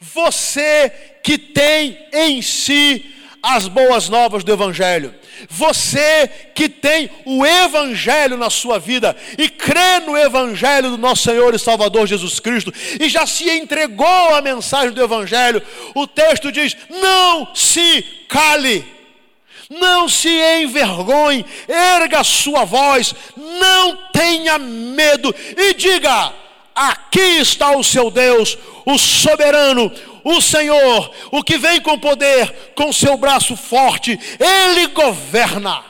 você 0.00 0.90
que 1.22 1.38
tem 1.38 2.06
em 2.12 2.42
si 2.42 3.12
as 3.42 3.66
boas 3.66 4.08
novas 4.08 4.44
do 4.44 4.52
Evangelho. 4.52 5.12
Você 5.48 6.30
que 6.54 6.68
tem 6.68 7.10
o 7.24 7.44
Evangelho 7.44 8.36
na 8.36 8.48
sua 8.48 8.78
vida 8.78 9.16
e 9.36 9.48
crê 9.48 9.98
no 10.06 10.16
Evangelho 10.16 10.90
do 10.90 10.98
nosso 10.98 11.24
Senhor 11.24 11.52
e 11.52 11.58
Salvador 11.58 12.06
Jesus 12.06 12.38
Cristo 12.38 12.72
e 13.00 13.08
já 13.08 13.26
se 13.26 13.50
entregou 13.50 14.34
à 14.34 14.40
mensagem 14.40 14.92
do 14.92 15.02
Evangelho, 15.02 15.60
o 15.94 16.06
texto 16.06 16.52
diz: 16.52 16.76
não 16.88 17.52
se 17.54 18.02
cale. 18.28 19.02
Não 19.70 20.06
se 20.06 20.28
envergonhe, 20.28 21.46
erga 21.66 22.22
sua 22.22 22.62
voz, 22.62 23.14
não 23.34 23.96
tenha 24.12 24.58
medo 24.58 25.34
e 25.56 25.72
diga: 25.72 26.30
aqui 26.74 27.40
está 27.40 27.76
o 27.76 27.84
seu 27.84 28.10
Deus, 28.10 28.56
o 28.84 28.98
soberano, 28.98 29.92
o 30.24 30.40
Senhor, 30.40 31.10
o 31.30 31.42
que 31.42 31.58
vem 31.58 31.80
com 31.80 31.98
poder, 31.98 32.72
com 32.74 32.92
seu 32.92 33.16
braço 33.16 33.56
forte, 33.56 34.18
ele 34.38 34.88
governa. 34.88 35.84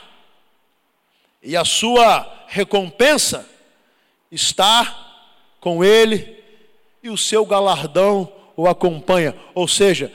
E 1.42 1.56
a 1.56 1.64
sua 1.64 2.44
recompensa 2.46 3.48
está 4.30 5.10
com 5.60 5.84
ele 5.84 6.42
e 7.02 7.10
o 7.10 7.18
seu 7.18 7.44
galardão 7.44 8.30
o 8.56 8.68
acompanha. 8.68 9.34
Ou 9.54 9.66
seja, 9.66 10.12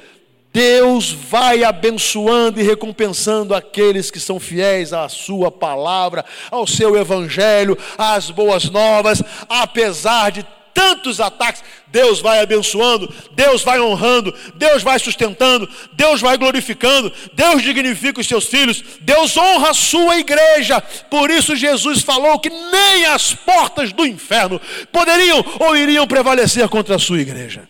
Deus 0.54 1.12
vai 1.12 1.64
abençoando 1.64 2.60
e 2.60 2.64
recompensando 2.64 3.54
aqueles 3.54 4.10
que 4.10 4.20
são 4.20 4.40
fiéis 4.40 4.94
à 4.94 5.08
Sua 5.08 5.52
palavra, 5.52 6.26
ao 6.50 6.66
seu 6.66 6.98
evangelho, 6.98 7.78
às 7.98 8.32
boas 8.32 8.70
novas, 8.70 9.22
apesar 9.48 10.32
de 10.32 10.46
tantos 10.78 11.20
ataques, 11.20 11.64
Deus 11.88 12.20
vai 12.20 12.40
abençoando, 12.40 13.12
Deus 13.32 13.64
vai 13.64 13.82
honrando, 13.82 14.32
Deus 14.54 14.84
vai 14.84 15.00
sustentando, 15.00 15.68
Deus 15.94 16.22
vai 16.22 16.38
glorificando, 16.38 17.12
Deus 17.34 17.64
dignifica 17.64 18.22
os 18.22 18.28
seus 18.28 18.46
filhos, 18.46 18.84
Deus 19.02 19.36
honra 19.36 19.72
a 19.72 19.74
sua 19.74 20.20
igreja. 20.20 20.80
Por 20.80 21.32
isso 21.32 21.56
Jesus 21.56 22.04
falou 22.04 22.40
que 22.40 22.52
nem 22.52 23.06
as 23.06 23.34
portas 23.34 23.92
do 23.92 24.06
inferno 24.06 24.62
poderiam 24.92 25.44
ou 25.60 25.76
iriam 25.76 26.06
prevalecer 26.06 26.70
contra 26.70 26.96
a 26.96 27.00
sua 27.00 27.22
igreja. 27.22 27.68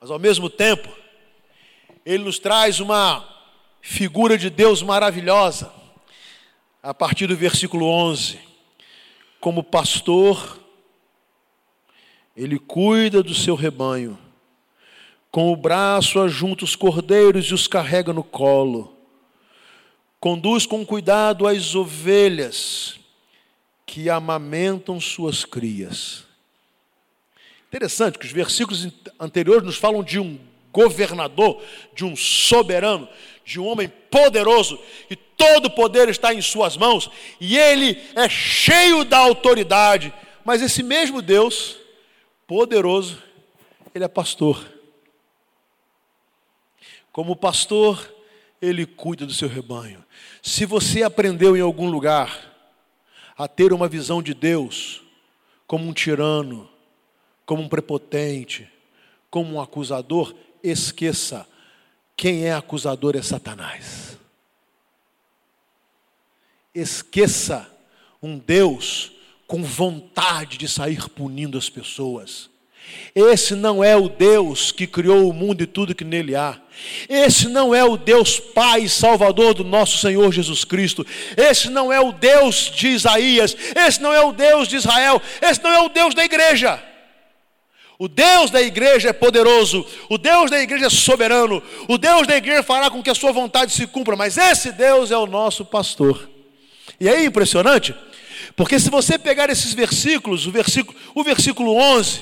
Mas 0.00 0.10
ao 0.10 0.18
mesmo 0.18 0.50
tempo, 0.50 0.88
ele 2.04 2.24
nos 2.24 2.40
traz 2.40 2.80
uma 2.80 3.24
figura 3.80 4.36
de 4.36 4.50
Deus 4.50 4.82
maravilhosa, 4.82 5.72
a 6.82 6.92
partir 6.92 7.28
do 7.28 7.36
versículo 7.36 7.86
11 7.86 8.53
como 9.44 9.62
pastor, 9.62 10.58
ele 12.34 12.58
cuida 12.58 13.22
do 13.22 13.34
seu 13.34 13.54
rebanho. 13.54 14.18
Com 15.30 15.52
o 15.52 15.56
braço 15.56 16.18
ajunta 16.18 16.64
os 16.64 16.74
cordeiros 16.74 17.44
e 17.44 17.52
os 17.52 17.66
carrega 17.66 18.10
no 18.10 18.24
colo. 18.24 18.96
Conduz 20.18 20.64
com 20.64 20.82
cuidado 20.86 21.46
as 21.46 21.74
ovelhas 21.74 22.98
que 23.84 24.08
amamentam 24.08 24.98
suas 24.98 25.44
crias. 25.44 26.24
Interessante 27.68 28.18
que 28.18 28.24
os 28.24 28.32
versículos 28.32 28.88
anteriores 29.20 29.66
nos 29.66 29.76
falam 29.76 30.02
de 30.02 30.18
um 30.18 30.38
governador, 30.72 31.62
de 31.94 32.02
um 32.02 32.16
soberano, 32.16 33.06
de 33.44 33.60
um 33.60 33.66
homem 33.66 33.88
poderoso, 34.10 34.78
e 35.10 35.14
todo 35.14 35.66
o 35.66 35.74
poder 35.74 36.08
está 36.08 36.32
em 36.32 36.40
suas 36.40 36.76
mãos, 36.76 37.10
e 37.40 37.58
ele 37.58 38.00
é 38.14 38.28
cheio 38.28 39.04
da 39.04 39.18
autoridade. 39.18 40.12
Mas 40.44 40.62
esse 40.62 40.82
mesmo 40.82 41.20
Deus, 41.20 41.76
poderoso, 42.46 43.22
ele 43.94 44.04
é 44.04 44.08
pastor. 44.08 44.72
Como 47.12 47.36
pastor, 47.36 48.12
ele 48.60 48.86
cuida 48.86 49.26
do 49.26 49.32
seu 49.32 49.48
rebanho. 49.48 50.04
Se 50.42 50.64
você 50.64 51.02
aprendeu 51.02 51.56
em 51.56 51.60
algum 51.60 51.88
lugar 51.88 52.52
a 53.36 53.46
ter 53.46 53.72
uma 53.72 53.88
visão 53.88 54.22
de 54.22 54.34
Deus 54.34 55.02
como 55.66 55.88
um 55.88 55.92
tirano, 55.92 56.68
como 57.46 57.62
um 57.62 57.68
prepotente, 57.68 58.68
como 59.30 59.54
um 59.54 59.60
acusador, 59.60 60.34
esqueça 60.62 61.46
quem 62.16 62.46
é 62.46 62.52
acusador 62.52 63.16
é 63.16 63.22
Satanás. 63.22 64.18
Esqueça 66.74 67.68
um 68.22 68.38
Deus 68.38 69.12
com 69.46 69.62
vontade 69.62 70.56
de 70.56 70.68
sair 70.68 71.08
punindo 71.08 71.58
as 71.58 71.68
pessoas. 71.68 72.50
Esse 73.14 73.54
não 73.54 73.82
é 73.82 73.96
o 73.96 74.08
Deus 74.08 74.70
que 74.72 74.86
criou 74.86 75.28
o 75.28 75.32
mundo 75.32 75.62
e 75.62 75.66
tudo 75.66 75.94
que 75.94 76.04
nele 76.04 76.34
há. 76.34 76.60
Esse 77.08 77.48
não 77.48 77.74
é 77.74 77.84
o 77.84 77.96
Deus 77.96 78.38
Pai 78.38 78.82
e 78.82 78.88
Salvador 78.88 79.54
do 79.54 79.64
nosso 79.64 79.98
Senhor 79.98 80.32
Jesus 80.32 80.64
Cristo. 80.64 81.06
Esse 81.36 81.70
não 81.70 81.92
é 81.92 82.00
o 82.00 82.12
Deus 82.12 82.70
de 82.74 82.88
Isaías. 82.88 83.56
Esse 83.74 84.02
não 84.02 84.12
é 84.12 84.24
o 84.24 84.32
Deus 84.32 84.68
de 84.68 84.76
Israel. 84.76 85.20
Esse 85.40 85.62
não 85.62 85.70
é 85.70 85.80
o 85.80 85.88
Deus 85.88 86.14
da 86.14 86.24
igreja. 86.24 86.82
O 88.04 88.08
Deus 88.08 88.50
da 88.50 88.60
igreja 88.60 89.08
é 89.08 89.12
poderoso, 89.14 89.82
o 90.10 90.18
Deus 90.18 90.50
da 90.50 90.60
igreja 90.60 90.88
é 90.88 90.90
soberano, 90.90 91.62
o 91.88 91.96
Deus 91.96 92.26
da 92.26 92.36
igreja 92.36 92.62
fará 92.62 92.90
com 92.90 93.02
que 93.02 93.08
a 93.08 93.14
sua 93.14 93.32
vontade 93.32 93.72
se 93.72 93.86
cumpra, 93.86 94.14
mas 94.14 94.36
esse 94.36 94.72
Deus 94.72 95.10
é 95.10 95.16
o 95.16 95.24
nosso 95.24 95.64
pastor. 95.64 96.28
E 97.00 97.08
é 97.08 97.24
impressionante, 97.24 97.94
porque 98.54 98.78
se 98.78 98.90
você 98.90 99.18
pegar 99.18 99.48
esses 99.48 99.72
versículos, 99.72 100.46
o 100.46 100.50
versículo, 100.50 100.98
o 101.14 101.24
versículo 101.24 101.74
11, 101.74 102.20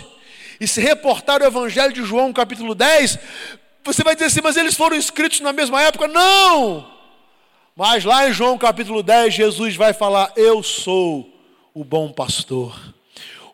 e 0.61 0.68
se 0.68 0.81
reportar 0.81 1.42
o 1.42 1.47
Evangelho 1.47 1.92
de 1.92 2.05
João, 2.05 2.33
capítulo 2.33 2.77
10, 2.77 3.18
você 3.85 4.05
vai 4.05 4.14
dizer 4.14 4.27
assim, 4.27 4.40
mas 4.40 4.57
eles 4.57 4.77
foram 4.77 4.97
escritos 4.97 5.40
na 5.40 5.53
mesma 5.53 5.83
época? 5.83 6.07
Não! 6.07 6.88
Mas 7.75 8.05
lá 8.05 8.29
em 8.29 8.33
João 8.33 8.57
capítulo 8.57 9.03
10, 9.03 9.35
Jesus 9.35 9.75
vai 9.75 9.92
falar: 9.92 10.33
Eu 10.37 10.62
sou 10.62 11.29
o 11.75 11.83
bom 11.83 12.12
pastor. 12.12 12.73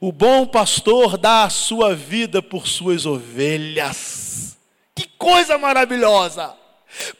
O 0.00 0.12
bom 0.12 0.46
pastor 0.46 1.18
dá 1.18 1.42
a 1.42 1.50
sua 1.50 1.92
vida 1.92 2.40
por 2.40 2.68
suas 2.68 3.04
ovelhas. 3.04 4.56
Que 4.94 5.08
coisa 5.18 5.58
maravilhosa! 5.58 6.54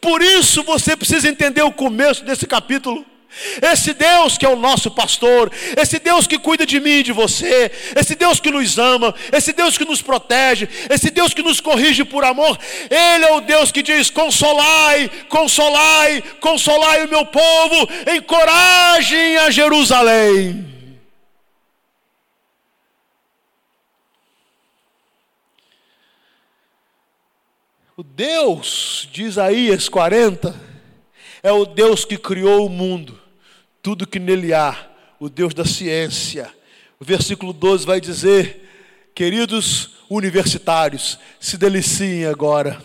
Por 0.00 0.22
isso 0.22 0.62
você 0.62 0.96
precisa 0.96 1.28
entender 1.28 1.62
o 1.62 1.72
começo 1.72 2.24
desse 2.24 2.46
capítulo. 2.46 3.04
Esse 3.60 3.92
Deus 3.92 4.38
que 4.38 4.46
é 4.46 4.48
o 4.48 4.56
nosso 4.56 4.90
pastor, 4.92 5.52
esse 5.76 5.98
Deus 5.98 6.26
que 6.26 6.38
cuida 6.38 6.64
de 6.64 6.80
mim 6.80 6.98
e 6.98 7.02
de 7.02 7.12
você, 7.12 7.70
esse 7.94 8.14
Deus 8.14 8.40
que 8.40 8.50
nos 8.50 8.78
ama, 8.78 9.14
esse 9.32 9.52
Deus 9.52 9.76
que 9.76 9.84
nos 9.84 10.00
protege, 10.00 10.68
esse 10.88 11.10
Deus 11.10 11.34
que 11.34 11.42
nos 11.42 11.60
corrige 11.60 12.04
por 12.04 12.24
amor, 12.24 12.58
Ele 12.88 13.24
é 13.24 13.32
o 13.32 13.40
Deus 13.40 13.70
que 13.72 13.82
diz: 13.82 14.08
consolai, 14.08 15.10
consolai, 15.28 16.22
consolai 16.40 17.04
o 17.04 17.08
meu 17.08 17.26
povo, 17.26 17.88
encorajem 18.16 19.36
a 19.38 19.50
Jerusalém. 19.50 20.77
O 27.98 28.04
Deus 28.04 29.08
de 29.11 29.24
Isaías 29.24 29.88
40 29.88 30.54
é 31.42 31.50
o 31.50 31.64
Deus 31.64 32.04
que 32.04 32.16
criou 32.16 32.64
o 32.64 32.70
mundo, 32.70 33.20
tudo 33.82 34.06
que 34.06 34.20
nele 34.20 34.54
há, 34.54 34.88
o 35.18 35.28
Deus 35.28 35.52
da 35.52 35.64
ciência. 35.64 36.48
O 37.00 37.04
versículo 37.04 37.52
12 37.52 37.84
vai 37.84 38.00
dizer: 38.00 39.11
Queridos 39.16 39.96
universitários, 40.08 41.18
se 41.40 41.58
deliciem 41.58 42.26
agora. 42.26 42.80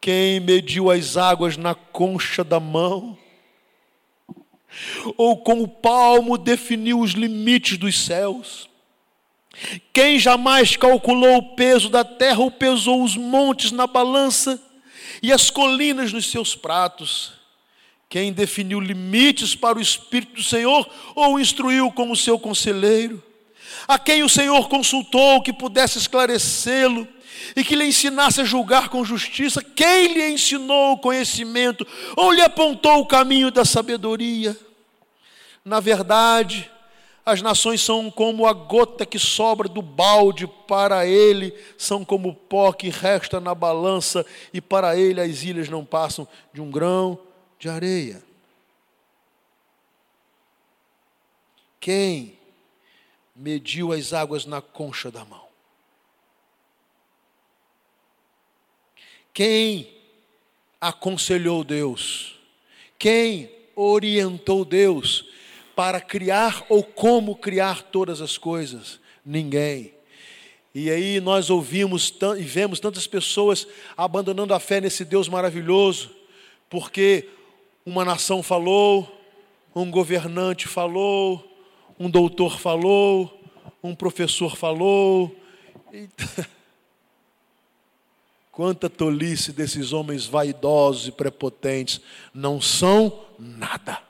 Quem 0.00 0.38
mediu 0.38 0.92
as 0.92 1.16
águas 1.16 1.56
na 1.56 1.74
concha 1.74 2.44
da 2.44 2.60
mão? 2.60 3.18
Ou 5.16 5.38
com 5.38 5.60
o 5.60 5.66
palmo 5.66 6.38
definiu 6.38 7.00
os 7.00 7.14
limites 7.14 7.76
dos 7.76 7.98
céus? 7.98 8.69
Quem 9.92 10.18
jamais 10.18 10.76
calculou 10.76 11.38
o 11.38 11.56
peso 11.56 11.88
da 11.88 12.04
terra 12.04 12.40
ou 12.40 12.50
pesou 12.50 13.02
os 13.02 13.16
montes 13.16 13.72
na 13.72 13.86
balança 13.86 14.60
e 15.22 15.32
as 15.32 15.50
colinas 15.50 16.12
nos 16.12 16.30
seus 16.30 16.54
pratos? 16.54 17.32
Quem 18.08 18.32
definiu 18.32 18.80
limites 18.80 19.54
para 19.54 19.78
o 19.78 19.80
Espírito 19.80 20.34
do 20.34 20.42
Senhor 20.42 20.88
ou 21.14 21.38
instruiu 21.38 21.90
como 21.92 22.16
seu 22.16 22.38
conselheiro? 22.38 23.22
A 23.86 23.98
quem 23.98 24.22
o 24.22 24.28
Senhor 24.28 24.68
consultou 24.68 25.42
que 25.42 25.52
pudesse 25.52 25.98
esclarecê-lo 25.98 27.06
e 27.54 27.62
que 27.64 27.76
lhe 27.76 27.84
ensinasse 27.84 28.40
a 28.40 28.44
julgar 28.44 28.88
com 28.88 29.04
justiça? 29.04 29.62
Quem 29.62 30.12
lhe 30.12 30.28
ensinou 30.30 30.92
o 30.92 30.98
conhecimento 30.98 31.86
ou 32.16 32.32
lhe 32.32 32.40
apontou 32.40 33.00
o 33.00 33.06
caminho 33.06 33.50
da 33.50 33.64
sabedoria? 33.64 34.56
Na 35.64 35.78
verdade, 35.78 36.70
as 37.30 37.40
nações 37.40 37.80
são 37.80 38.10
como 38.10 38.46
a 38.46 38.52
gota 38.52 39.06
que 39.06 39.18
sobra 39.18 39.68
do 39.68 39.80
balde, 39.80 40.46
para 40.46 41.06
ele 41.06 41.54
são 41.78 42.04
como 42.04 42.30
o 42.30 42.34
pó 42.34 42.72
que 42.72 42.88
resta 42.88 43.40
na 43.40 43.54
balança, 43.54 44.26
e 44.52 44.60
para 44.60 44.96
ele 44.96 45.20
as 45.20 45.42
ilhas 45.42 45.68
não 45.68 45.84
passam 45.84 46.26
de 46.52 46.60
um 46.60 46.70
grão 46.70 47.18
de 47.58 47.68
areia. 47.68 48.22
Quem 51.78 52.38
mediu 53.34 53.92
as 53.92 54.12
águas 54.12 54.44
na 54.44 54.60
concha 54.60 55.10
da 55.10 55.24
mão? 55.24 55.48
Quem 59.32 59.90
aconselhou 60.80 61.64
Deus? 61.64 62.38
Quem 62.98 63.50
orientou 63.74 64.64
Deus? 64.64 65.29
Para 65.80 65.98
criar 65.98 66.62
ou 66.68 66.84
como 66.84 67.34
criar 67.34 67.84
todas 67.84 68.20
as 68.20 68.36
coisas? 68.36 69.00
Ninguém. 69.24 69.94
E 70.74 70.90
aí 70.90 71.18
nós 71.22 71.48
ouvimos 71.48 72.12
e 72.36 72.42
vemos 72.42 72.78
tantas 72.78 73.06
pessoas 73.06 73.66
abandonando 73.96 74.52
a 74.52 74.60
fé 74.60 74.78
nesse 74.78 75.06
Deus 75.06 75.26
maravilhoso, 75.26 76.10
porque 76.68 77.30
uma 77.86 78.04
nação 78.04 78.42
falou, 78.42 79.10
um 79.74 79.90
governante 79.90 80.68
falou, 80.68 81.42
um 81.98 82.10
doutor 82.10 82.60
falou, 82.60 83.42
um 83.82 83.94
professor 83.94 84.58
falou. 84.58 85.34
Quanta 88.52 88.90
tolice 88.90 89.50
desses 89.50 89.94
homens 89.94 90.26
vaidosos 90.26 91.08
e 91.08 91.12
prepotentes, 91.12 92.02
não 92.34 92.60
são 92.60 93.18
nada. 93.38 94.09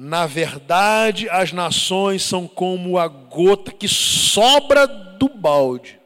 Na 0.00 0.26
verdade, 0.28 1.28
as 1.28 1.50
nações 1.52 2.22
são 2.22 2.46
como 2.46 2.98
a 2.98 3.08
gota 3.08 3.72
que 3.72 3.88
sobra 3.88 4.86
do 4.86 5.28
balde. 5.28 6.00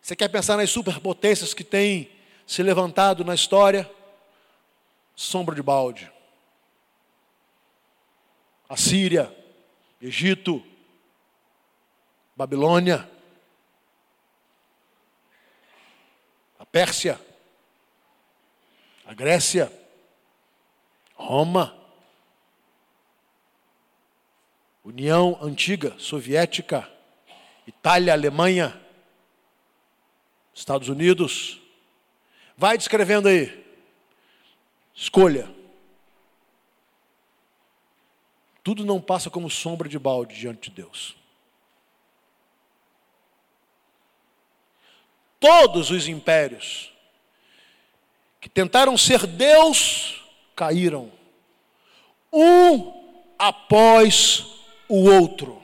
Você 0.00 0.16
quer 0.16 0.28
pensar 0.28 0.56
nas 0.56 0.70
superpotências 0.70 1.52
que 1.52 1.62
têm 1.62 2.10
se 2.46 2.62
levantado 2.62 3.22
na 3.22 3.34
história? 3.34 3.90
Sombra 5.14 5.54
de 5.54 5.60
balde. 5.62 6.10
A 8.66 8.78
Síria, 8.78 9.30
Egito, 10.00 10.64
Babilônia, 12.34 13.06
a 16.58 16.64
Pérsia, 16.64 17.20
a 19.04 19.12
Grécia, 19.12 19.70
Roma. 21.14 21.75
União 24.86 25.36
Antiga, 25.42 25.96
Soviética, 25.98 26.88
Itália, 27.66 28.12
Alemanha, 28.12 28.80
Estados 30.54 30.88
Unidos. 30.88 31.60
Vai 32.56 32.78
descrevendo 32.78 33.26
aí. 33.26 33.66
Escolha. 34.94 35.52
Tudo 38.62 38.84
não 38.84 39.00
passa 39.00 39.28
como 39.28 39.50
sombra 39.50 39.88
de 39.88 39.98
balde 39.98 40.36
diante 40.36 40.70
de 40.70 40.76
Deus. 40.76 41.16
Todos 45.40 45.90
os 45.90 46.06
impérios 46.06 46.92
que 48.40 48.48
tentaram 48.48 48.96
ser 48.96 49.26
Deus 49.26 50.24
caíram, 50.54 51.10
um 52.32 53.34
após 53.36 54.55
o 54.88 55.10
outro. 55.10 55.62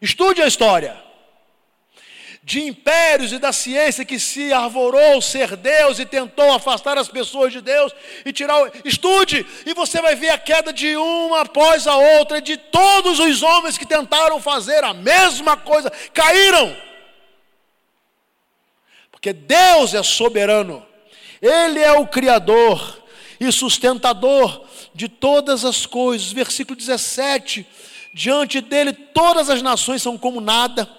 Estude 0.00 0.42
a 0.42 0.46
história 0.46 1.06
de 2.46 2.62
impérios 2.62 3.32
e 3.32 3.40
da 3.40 3.52
ciência 3.52 4.04
que 4.04 4.20
se 4.20 4.52
arvorou 4.52 5.20
ser 5.20 5.56
Deus 5.56 5.98
e 5.98 6.06
tentou 6.06 6.52
afastar 6.52 6.96
as 6.96 7.08
pessoas 7.08 7.52
de 7.52 7.60
Deus 7.60 7.92
e 8.24 8.32
tirar. 8.32 8.62
O... 8.62 8.72
Estude 8.84 9.44
e 9.66 9.74
você 9.74 10.00
vai 10.00 10.14
ver 10.14 10.30
a 10.30 10.38
queda 10.38 10.72
de 10.72 10.96
uma 10.96 11.40
após 11.40 11.88
a 11.88 11.96
outra, 11.96 12.40
de 12.40 12.56
todos 12.56 13.18
os 13.18 13.42
homens 13.42 13.76
que 13.76 13.84
tentaram 13.84 14.40
fazer 14.40 14.84
a 14.84 14.94
mesma 14.94 15.56
coisa, 15.56 15.90
caíram. 16.14 16.76
Porque 19.10 19.32
Deus 19.32 19.92
é 19.92 20.04
soberano, 20.04 20.86
Ele 21.42 21.80
é 21.80 21.94
o 21.94 22.06
Criador 22.06 23.02
e 23.38 23.50
sustentador 23.52 24.66
de 24.94 25.08
todas 25.08 25.64
as 25.64 25.86
coisas. 25.86 26.32
Versículo 26.32 26.76
17: 26.76 27.66
Diante 28.12 28.60
dele 28.60 28.92
todas 28.92 29.50
as 29.50 29.62
nações 29.62 30.02
são 30.02 30.16
como 30.16 30.40
nada, 30.40 30.90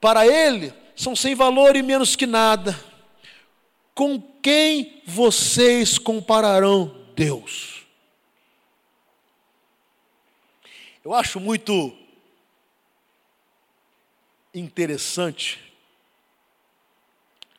para 0.00 0.26
ele 0.26 0.72
são 0.96 1.14
sem 1.14 1.34
valor 1.34 1.76
e 1.76 1.82
menos 1.82 2.16
que 2.16 2.26
nada. 2.26 2.78
Com 3.94 4.20
quem 4.20 5.02
vocês 5.04 5.98
compararão 5.98 6.94
Deus? 7.14 7.86
Eu 11.04 11.14
acho 11.14 11.40
muito 11.40 11.96
interessante, 14.54 15.58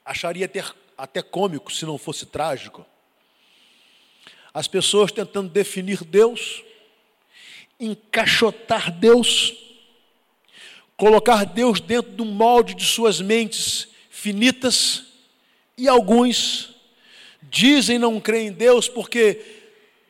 acharia 0.03 0.45
até, 0.45 0.63
até 0.97 1.21
cômico 1.21 1.71
se 1.71 1.85
não 1.85 1.97
fosse 1.97 2.25
trágico 2.25 2.85
as 4.53 4.67
pessoas 4.67 5.11
tentando 5.11 5.49
definir 5.49 6.03
Deus, 6.03 6.63
encaixotar 7.79 8.91
Deus, 8.91 9.53
colocar 10.97 11.45
Deus 11.45 11.79
dentro 11.79 12.11
do 12.11 12.25
molde 12.25 12.73
de 12.73 12.83
suas 12.83 13.21
mentes 13.21 13.87
finitas, 14.09 15.05
e 15.77 15.87
alguns 15.87 16.75
dizem 17.43 17.97
não 17.97 18.19
crer 18.19 18.47
em 18.47 18.51
Deus 18.51 18.89
porque 18.89 19.59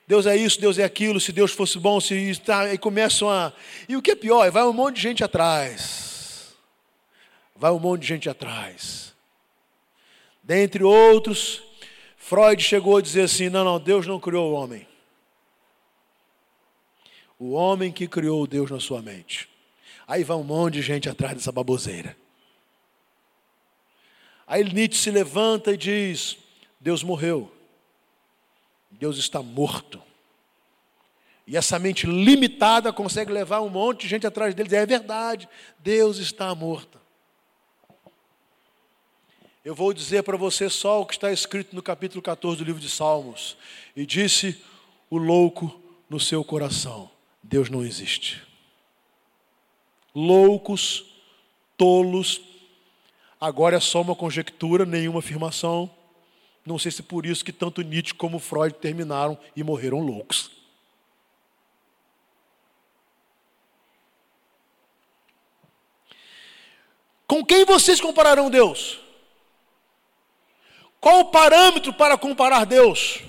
Deus 0.09 0.25
é 0.25 0.35
isso, 0.35 0.59
Deus 0.59 0.79
é 0.79 0.83
aquilo, 0.83 1.19
se 1.19 1.31
Deus 1.31 1.51
fosse 1.51 1.77
bom, 1.77 2.01
se 2.01 2.15
está, 2.15 2.73
e 2.73 2.79
começam 2.79 3.29
a. 3.29 3.53
E 3.87 3.95
o 3.95 4.01
que 4.01 4.09
é 4.09 4.15
pior, 4.15 4.49
vai 4.49 4.63
um 4.63 4.73
monte 4.73 4.95
de 4.95 5.01
gente 5.03 5.23
atrás. 5.23 6.55
Vai 7.55 7.69
um 7.69 7.77
monte 7.77 8.01
de 8.01 8.07
gente 8.07 8.27
atrás. 8.27 9.13
Dentre 10.41 10.83
outros, 10.83 11.61
Freud 12.29 12.61
chegou 12.61 12.97
a 12.97 13.01
dizer 13.01 13.23
assim: 13.23 13.49
não, 13.49 13.63
não, 13.63 13.79
Deus 13.79 14.05
não 14.05 14.19
criou 14.19 14.51
o 14.51 14.53
homem. 14.53 14.87
O 17.39 17.53
homem 17.53 17.91
que 17.91 18.07
criou 18.07 18.45
Deus 18.45 18.69
na 18.69 18.79
sua 18.79 19.01
mente. 19.01 19.49
Aí 20.07 20.23
vai 20.23 20.37
um 20.37 20.43
monte 20.43 20.75
de 20.75 20.83
gente 20.83 21.09
atrás 21.09 21.33
dessa 21.33 21.51
baboseira. 21.51 22.15
Aí 24.45 24.63
Nietzsche 24.63 25.01
se 25.01 25.09
levanta 25.09 25.71
e 25.71 25.77
diz: 25.77 26.37
Deus 26.79 27.01
morreu. 27.01 27.51
Deus 28.91 29.17
está 29.17 29.41
morto. 29.41 29.99
E 31.47 31.57
essa 31.57 31.79
mente 31.79 32.05
limitada 32.05 32.93
consegue 32.93 33.31
levar 33.31 33.61
um 33.61 33.69
monte 33.69 34.01
de 34.01 34.07
gente 34.07 34.27
atrás 34.27 34.53
dele. 34.53 34.75
É 34.75 34.85
verdade, 34.85 35.49
Deus 35.79 36.17
está 36.17 36.53
morto. 36.53 36.98
Eu 39.63 39.75
vou 39.75 39.93
dizer 39.93 40.23
para 40.23 40.37
você 40.37 40.69
só 40.69 41.01
o 41.01 41.05
que 41.05 41.13
está 41.13 41.31
escrito 41.31 41.75
no 41.75 41.83
capítulo 41.83 42.21
14 42.21 42.57
do 42.57 42.63
livro 42.63 42.81
de 42.81 42.89
Salmos. 42.89 43.57
E 43.93 44.05
disse 44.05 44.63
o 45.09 45.17
louco 45.17 45.81
no 46.09 46.19
seu 46.19 46.43
coração: 46.45 47.11
Deus 47.43 47.69
não 47.69 47.83
existe. 47.83 48.41
Loucos, 50.15 51.05
tolos, 51.75 52.41
agora 53.39 53.75
é 53.75 53.79
só 53.81 54.01
uma 54.01 54.15
conjectura, 54.15 54.85
nenhuma 54.85 55.19
afirmação. 55.19 55.93
Não 56.65 56.79
sei 56.79 56.91
se 56.91 57.03
por 57.03 57.25
isso 57.25 57.43
que 57.43 57.51
tanto 57.51 57.81
Nietzsche 57.81 58.13
como 58.13 58.39
Freud 58.39 58.75
terminaram 58.75 59.37
e 59.55 59.63
morreram 59.63 59.99
loucos. 59.99 60.51
Com 67.27 67.45
quem 67.45 67.65
vocês 67.65 67.99
compararão 67.99 68.49
Deus? 68.49 69.08
Qual 70.99 71.21
o 71.21 71.25
parâmetro 71.25 71.93
para 71.93 72.17
comparar 72.17 72.65
Deus? 72.65 73.21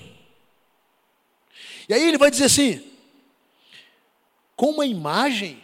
E 1.87 1.93
aí 1.93 2.07
ele 2.07 2.17
vai 2.17 2.29
dizer 2.29 2.45
assim: 2.45 2.83
com 4.55 4.71
uma 4.71 4.85
imagem 4.85 5.61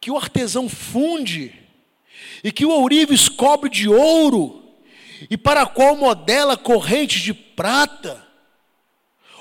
que 0.00 0.10
o 0.10 0.16
artesão 0.16 0.68
funde 0.68 1.54
e 2.42 2.50
que 2.50 2.66
o 2.66 2.70
ourives 2.70 3.28
cobre 3.28 3.70
de 3.70 3.88
ouro 3.88 4.62
e 5.30 5.36
para 5.36 5.64
qual 5.64 5.96
modela 5.96 6.56
correntes 6.56 7.22
de 7.22 7.32
prata, 7.32 8.26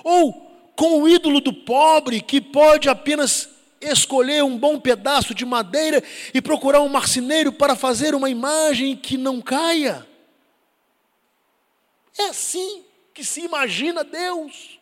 ou 0.04 0.72
com 0.76 1.02
o 1.02 1.10
ídolo 1.10 1.42
do 1.42 1.52
pobre 1.52 2.22
que 2.22 2.40
pode 2.40 2.88
apenas 2.88 3.50
escolher 3.82 4.44
um 4.44 4.58
bom 4.58 4.80
pedaço 4.80 5.34
de 5.34 5.44
madeira 5.44 6.04
e 6.34 6.42
procurar 6.42 6.82
um 6.82 6.90
marceneiro 6.90 7.52
para 7.52 7.76
fazer 7.76 8.14
uma 8.14 8.30
imagem 8.30 8.96
que 8.96 9.18
não 9.18 9.42
caia. 9.42 10.08
É 12.18 12.24
assim 12.26 12.86
que 13.14 13.24
se 13.24 13.42
imagina 13.42 14.04
Deus. 14.04 14.80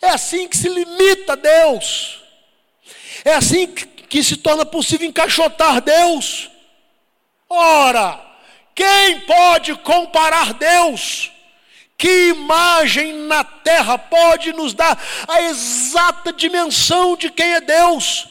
É 0.00 0.10
assim 0.10 0.46
que 0.48 0.56
se 0.56 0.68
limita 0.68 1.36
Deus. 1.36 2.22
É 3.24 3.34
assim 3.34 3.66
que, 3.66 4.22
se 4.22 4.36
torna 4.36 4.64
possível 4.64 5.08
encaixotar 5.08 5.80
Deus. 5.80 6.50
Ora, 7.48 8.20
quem 8.74 9.20
pode 9.20 9.74
comparar 9.76 10.54
Deus? 10.54 11.30
Que 11.96 12.28
imagem 12.28 13.12
na 13.12 13.44
terra 13.44 13.96
pode 13.96 14.52
nos 14.52 14.74
dar 14.74 15.00
a 15.26 15.42
exata 15.42 16.32
dimensão 16.32 17.16
de 17.16 17.30
quem 17.30 17.54
é 17.54 17.60
Deus? 17.60 18.28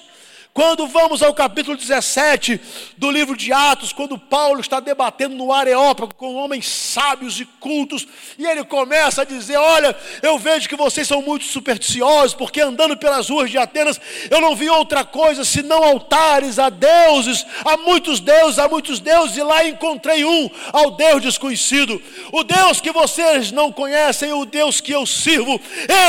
Quando 0.53 0.85
vamos 0.85 1.23
ao 1.23 1.33
capítulo 1.33 1.75
17 1.75 2.61
do 2.95 3.09
livro 3.09 3.35
de 3.35 3.51
Atos, 3.51 3.91
quando 3.91 4.19
Paulo 4.19 4.61
está 4.61 4.79
debatendo 4.79 5.33
no 5.33 5.51
Areópago 5.51 6.13
com 6.13 6.35
homens 6.35 6.69
sábios 6.69 7.39
e 7.39 7.45
cultos, 7.59 8.07
e 8.37 8.45
ele 8.45 8.63
começa 8.63 9.23
a 9.23 9.25
dizer: 9.25 9.57
Olha, 9.57 9.97
eu 10.21 10.37
vejo 10.37 10.69
que 10.69 10.75
vocês 10.75 11.07
são 11.07 11.23
muito 11.23 11.45
supersticiosos, 11.45 12.35
porque 12.35 12.61
andando 12.61 12.95
pelas 12.95 13.29
ruas 13.29 13.49
de 13.49 13.57
Atenas 13.57 13.99
eu 14.29 14.39
não 14.39 14.55
vi 14.55 14.69
outra 14.69 15.03
coisa 15.03 15.43
senão 15.43 15.83
altares 15.83 16.59
a 16.59 16.69
deuses, 16.69 17.43
a 17.65 17.75
muitos 17.77 18.19
deuses, 18.19 18.59
a 18.59 18.69
muitos 18.69 18.99
deuses, 18.99 19.35
e 19.35 19.41
lá 19.41 19.65
encontrei 19.65 20.23
um, 20.23 20.47
ao 20.71 20.91
Deus 20.91 21.23
desconhecido. 21.23 21.99
O 22.31 22.43
Deus 22.43 22.79
que 22.79 22.91
vocês 22.91 23.51
não 23.51 23.71
conhecem, 23.71 24.31
o 24.33 24.45
Deus 24.45 24.79
que 24.79 24.91
eu 24.91 25.07
sirvo, 25.07 25.59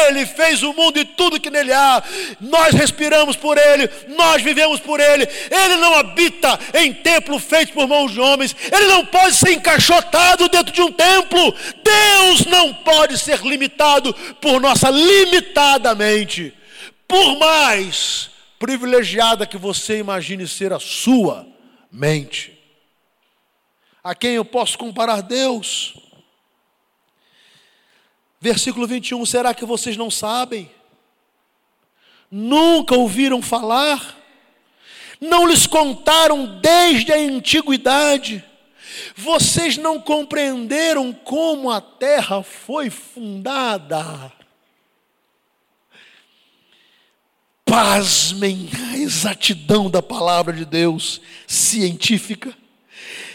ele 0.06 0.26
fez 0.26 0.62
o 0.62 0.74
mundo 0.74 0.98
e 0.98 1.04
tudo 1.06 1.40
que 1.40 1.48
nele 1.48 1.72
há, 1.72 2.02
nós 2.42 2.74
respiramos 2.74 3.36
por 3.36 3.56
ele, 3.56 3.88
nós 4.08 4.33
nós 4.34 4.42
vivemos 4.42 4.80
por 4.80 4.98
Ele. 4.98 5.24
Ele 5.50 5.76
não 5.76 5.94
habita 5.94 6.58
em 6.74 6.92
templo 6.92 7.38
feito 7.38 7.72
por 7.72 7.86
mãos 7.86 8.12
de 8.12 8.20
homens. 8.20 8.54
Ele 8.72 8.86
não 8.86 9.06
pode 9.06 9.36
ser 9.36 9.52
encaixotado 9.52 10.48
dentro 10.48 10.72
de 10.72 10.82
um 10.82 10.90
templo. 10.90 11.54
Deus 11.82 12.44
não 12.46 12.74
pode 12.74 13.16
ser 13.18 13.40
limitado 13.40 14.12
por 14.40 14.60
nossa 14.60 14.90
limitada 14.90 15.94
mente. 15.94 16.52
Por 17.06 17.38
mais 17.38 18.30
privilegiada 18.58 19.46
que 19.46 19.56
você 19.56 19.98
imagine 19.98 20.48
ser 20.48 20.72
a 20.72 20.80
sua 20.80 21.46
mente. 21.92 22.58
A 24.02 24.14
quem 24.14 24.32
eu 24.32 24.44
posso 24.44 24.76
comparar 24.76 25.22
Deus? 25.22 25.94
Versículo 28.40 28.86
21, 28.86 29.24
será 29.24 29.54
que 29.54 29.64
vocês 29.64 29.96
não 29.96 30.10
sabem? 30.10 30.70
Nunca 32.30 32.96
ouviram 32.96 33.40
falar? 33.40 34.23
Não 35.24 35.46
lhes 35.46 35.66
contaram 35.66 36.58
desde 36.60 37.12
a 37.12 37.16
antiguidade. 37.16 38.44
Vocês 39.16 39.76
não 39.76 40.00
compreenderam 40.00 41.12
como 41.12 41.70
a 41.70 41.80
terra 41.80 42.42
foi 42.42 42.90
fundada. 42.90 44.32
Pasmem 47.64 48.68
a 48.90 48.96
exatidão 48.98 49.90
da 49.90 50.02
palavra 50.02 50.52
de 50.52 50.64
Deus 50.64 51.20
científica. 51.46 52.54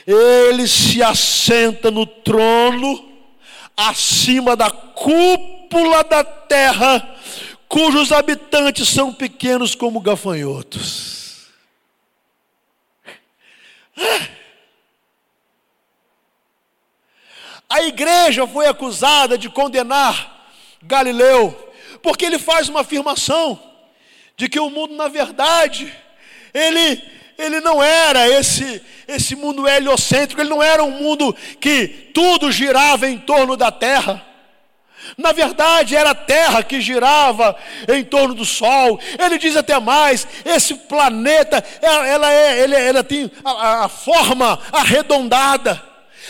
Ele 0.06 0.68
se 0.68 1.04
assenta 1.04 1.92
no 1.92 2.06
trono, 2.06 3.10
acima 3.76 4.56
da 4.56 4.72
cúpula 4.72 6.04
da 6.04 6.24
terra, 6.24 7.16
cujos 7.68 8.12
habitantes 8.12 8.88
são 8.90 9.14
pequenos 9.14 9.76
como 9.76 10.00
gafanhotos. 10.00 11.19
A 17.70 17.84
igreja 17.84 18.48
foi 18.48 18.66
acusada 18.66 19.38
de 19.38 19.48
condenar 19.48 20.52
Galileu, 20.82 21.72
porque 22.02 22.26
ele 22.26 22.40
faz 22.40 22.68
uma 22.68 22.82
afirmação 22.82 23.62
de 24.36 24.50
que 24.50 24.60
o 24.60 24.70
mundo, 24.70 24.96
na 24.96 25.08
verdade, 25.08 25.94
ele, 26.54 27.04
ele 27.38 27.60
não 27.60 27.84
era 27.84 28.28
esse, 28.28 28.82
esse 29.08 29.36
mundo 29.36 29.68
heliocêntrico, 29.68 30.42
ele 30.42 30.50
não 30.50 30.64
era 30.64 30.84
um 30.84 30.92
mundo 30.92 31.36
que 31.60 31.88
tudo 32.14 32.52
girava 32.52 33.08
em 33.08 33.20
torno 33.20 33.56
da 33.56 33.72
terra. 33.72 34.26
Na 35.18 35.32
verdade, 35.32 35.96
era 35.96 36.12
a 36.12 36.16
terra 36.16 36.64
que 36.64 36.82
girava 36.82 37.56
em 37.88 38.04
torno 38.04 38.34
do 38.34 38.46
sol. 38.46 39.00
Ele 39.18 39.38
diz 39.38 39.56
até 39.56 39.80
mais: 39.80 40.28
esse 40.46 40.74
planeta, 40.76 41.64
ela, 41.82 42.08
ela 42.08 42.34
é, 42.34 42.64
ela, 42.64 42.80
ela 42.80 43.04
tem 43.04 43.32
a, 43.44 43.86
a 43.86 43.90
forma 43.90 44.60
arredondada. 44.72 45.82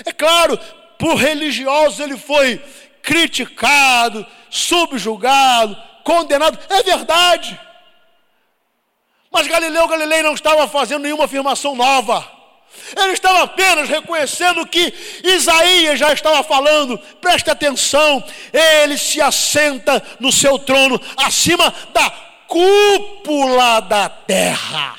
É 0.05 0.11
claro, 0.11 0.57
por 0.97 1.15
religiosos 1.15 1.99
ele 1.99 2.17
foi 2.17 2.61
criticado, 3.01 4.25
subjugado, 4.49 5.77
condenado. 6.03 6.57
É 6.69 6.83
verdade. 6.83 7.59
Mas 9.31 9.47
Galileu 9.47 9.87
Galilei 9.87 10.23
não 10.23 10.33
estava 10.33 10.67
fazendo 10.67 11.03
nenhuma 11.03 11.25
afirmação 11.25 11.75
nova. 11.75 12.38
Ele 12.95 13.13
estava 13.13 13.43
apenas 13.43 13.89
reconhecendo 13.89 14.65
que 14.65 14.93
Isaías 15.23 15.99
já 15.99 16.13
estava 16.13 16.43
falando, 16.43 16.97
preste 17.21 17.49
atenção, 17.49 18.23
ele 18.51 18.97
se 18.97 19.21
assenta 19.21 20.01
no 20.19 20.31
seu 20.31 20.57
trono, 20.57 20.99
acima 21.17 21.73
da 21.93 22.09
cúpula 22.47 23.79
da 23.81 24.09
terra. 24.09 24.97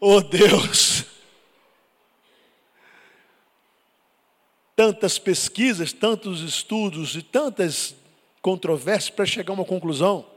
Oh 0.00 0.20
Deus! 0.22 1.04
Tantas 4.74 5.18
pesquisas, 5.18 5.92
tantos 5.92 6.40
estudos 6.40 7.14
e 7.14 7.22
tantas 7.22 7.94
controvérsias 8.40 9.10
para 9.10 9.26
chegar 9.26 9.52
a 9.52 9.54
uma 9.54 9.64
conclusão 9.64 10.29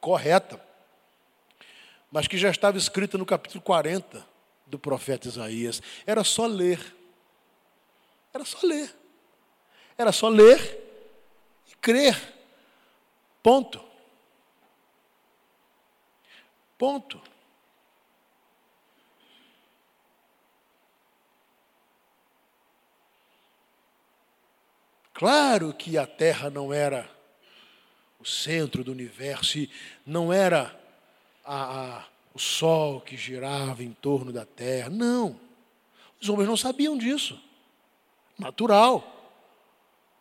correta 0.00 0.70
mas 2.10 2.26
que 2.26 2.36
já 2.36 2.50
estava 2.50 2.76
escrita 2.76 3.16
no 3.16 3.24
capítulo 3.24 3.62
40 3.62 4.26
do 4.66 4.78
profeta 4.78 5.28
Isaías. 5.28 5.80
Era 6.04 6.24
só 6.24 6.46
ler. 6.46 6.96
Era 8.34 8.44
só 8.44 8.58
ler. 8.66 8.96
Era 9.96 10.12
só 10.12 10.28
ler 10.28 10.58
e 11.70 11.74
crer. 11.76 12.16
Ponto. 13.42 13.82
Ponto. 16.76 17.22
Claro 25.12 25.74
que 25.74 25.98
a 25.98 26.06
Terra 26.06 26.48
não 26.48 26.72
era 26.72 27.08
centro 28.30 28.84
do 28.84 28.92
universo 28.92 29.58
e 29.58 29.70
não 30.06 30.32
era 30.32 30.74
a, 31.44 31.80
a, 31.80 32.04
o 32.34 32.38
sol 32.38 33.00
que 33.00 33.16
girava 33.16 33.82
em 33.82 33.92
torno 33.92 34.32
da 34.32 34.46
terra. 34.46 34.88
Não. 34.88 35.38
Os 36.20 36.28
homens 36.28 36.48
não 36.48 36.56
sabiam 36.56 36.96
disso. 36.96 37.38
Natural. 38.38 39.16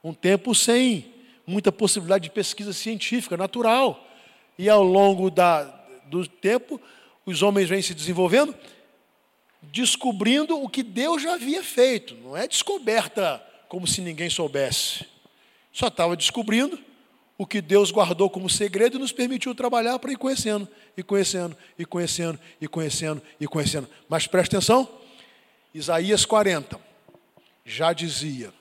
Um 0.03 0.13
tempo 0.13 0.55
sem 0.55 1.13
muita 1.45 1.71
possibilidade 1.71 2.23
de 2.23 2.29
pesquisa 2.29 2.73
científica, 2.73 3.37
natural. 3.37 4.07
E 4.57 4.69
ao 4.69 4.83
longo 4.83 5.29
da, 5.29 5.63
do 6.05 6.25
tempo, 6.27 6.79
os 7.25 7.41
homens 7.41 7.69
vêm 7.69 7.81
se 7.81 7.93
desenvolvendo, 7.93 8.55
descobrindo 9.61 10.61
o 10.61 10.69
que 10.69 10.83
Deus 10.83 11.21
já 11.21 11.35
havia 11.35 11.63
feito. 11.63 12.15
Não 12.15 12.35
é 12.35 12.47
descoberta 12.47 13.43
como 13.67 13.85
se 13.85 14.01
ninguém 14.01 14.29
soubesse. 14.29 15.05
Só 15.71 15.87
estava 15.87 16.15
descobrindo 16.15 16.79
o 17.39 17.47
que 17.47 17.61
Deus 17.61 17.89
guardou 17.89 18.29
como 18.29 18.49
segredo 18.49 18.97
e 18.97 18.99
nos 18.99 19.13
permitiu 19.13 19.55
trabalhar 19.55 19.97
para 19.97 20.11
ir 20.11 20.17
conhecendo, 20.17 20.67
e 20.97 21.01
conhecendo, 21.01 21.55
e 21.77 21.85
conhecendo, 21.85 22.37
e 22.59 22.67
conhecendo, 22.67 23.21
e 23.39 23.47
conhecendo. 23.47 23.89
Mas 24.09 24.27
preste 24.27 24.57
atenção, 24.57 24.85
Isaías 25.73 26.25
40 26.25 26.77
já 27.63 27.93
dizia 27.93 28.53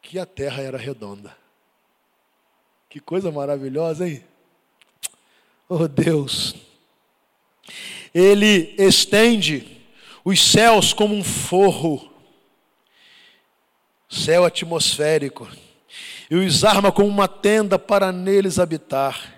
que 0.00 0.16
a 0.16 0.24
terra 0.24 0.62
era 0.62 0.78
redonda. 0.78 1.36
Que 2.88 3.00
coisa 3.00 3.32
maravilhosa, 3.32 4.08
hein? 4.08 4.22
Oh 5.68 5.88
Deus! 5.88 6.54
Ele 8.14 8.76
estende 8.78 9.82
os 10.24 10.40
céus 10.40 10.92
como 10.92 11.16
um 11.16 11.24
forro, 11.24 12.12
céu 14.08 14.44
atmosférico 14.44 15.48
e 16.34 16.46
os 16.46 16.64
arma 16.64 16.90
como 16.90 17.08
uma 17.08 17.28
tenda 17.28 17.78
para 17.78 18.10
neles 18.10 18.58
habitar. 18.58 19.32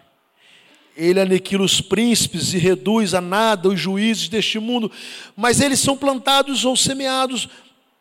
Ele 0.96 1.20
aniquila 1.20 1.62
os 1.62 1.78
príncipes 1.78 2.54
e 2.54 2.58
reduz 2.58 3.12
a 3.12 3.20
nada 3.20 3.68
os 3.68 3.78
juízes 3.78 4.30
deste 4.30 4.58
mundo, 4.58 4.90
mas 5.36 5.60
eles 5.60 5.78
são 5.78 5.94
plantados 5.94 6.64
ou 6.64 6.74
semeados, 6.74 7.50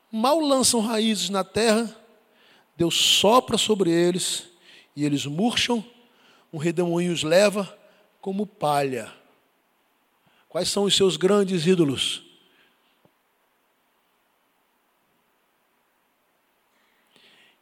mal 0.10 0.40
lançam 0.40 0.80
raízes 0.80 1.30
na 1.30 1.44
terra, 1.44 1.94
Deus 2.78 2.96
sopra 2.96 3.58
sobre 3.58 3.92
eles 3.92 4.46
e 4.96 5.04
eles 5.04 5.26
murcham, 5.26 5.84
um 6.54 6.58
redemoinho 6.58 7.12
os 7.12 7.22
leva 7.22 7.78
como 8.22 8.46
palha. 8.46 9.12
Quais 10.48 10.70
são 10.70 10.86
os 10.86 10.96
seus 10.96 11.18
grandes 11.18 11.68
ídolos? 11.68 12.25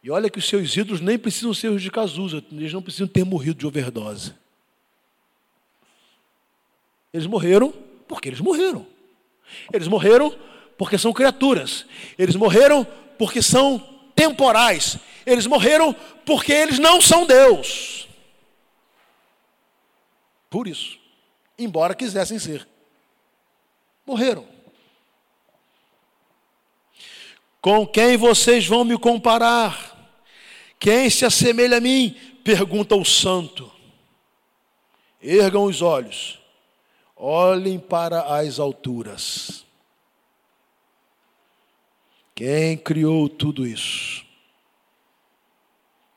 E 0.03 0.11
olha 0.11 0.29
que 0.29 0.37
os 0.37 0.47
seus 0.47 0.75
ídolos 0.75 0.99
nem 0.99 1.17
precisam 1.17 1.53
ser 1.53 1.69
os 1.69 1.81
de 1.81 1.89
Cazuza, 1.89 2.43
eles 2.51 2.73
não 2.73 2.81
precisam 2.81 3.07
ter 3.07 3.23
morrido 3.23 3.59
de 3.59 3.65
overdose. 3.65 4.33
Eles 7.13 7.25
morreram 7.25 7.71
porque 8.05 8.27
eles 8.27 8.41
morreram. 8.41 8.85
Eles 9.71 9.87
morreram 9.87 10.35
porque 10.77 10.97
são 10.97 11.13
criaturas. 11.13 11.85
Eles 12.17 12.35
morreram 12.35 12.85
porque 13.17 13.41
são 13.41 13.79
temporais. 14.13 14.97
Eles 15.25 15.47
morreram 15.47 15.95
porque 16.25 16.51
eles 16.51 16.79
não 16.79 17.01
são 17.01 17.25
Deus. 17.25 18.09
Por 20.49 20.67
isso, 20.67 20.99
embora 21.57 21.95
quisessem 21.95 22.37
ser, 22.37 22.67
morreram. 24.05 24.45
Com 27.61 27.87
quem 27.87 28.17
vocês 28.17 28.67
vão 28.67 28.83
me 28.83 28.97
comparar? 28.97 29.92
Quem 30.83 31.09
se 31.09 31.23
assemelha 31.23 31.77
a 31.77 31.79
mim? 31.79 32.13
Pergunta 32.43 32.93
o 32.93 33.05
santo. 33.05 33.71
Ergam 35.21 35.63
os 35.63 35.81
olhos, 35.81 36.41
olhem 37.15 37.79
para 37.79 38.35
as 38.35 38.59
alturas. 38.59 39.65
Quem 42.35 42.75
criou 42.75 43.29
tudo 43.29 43.65
isso? 43.65 44.25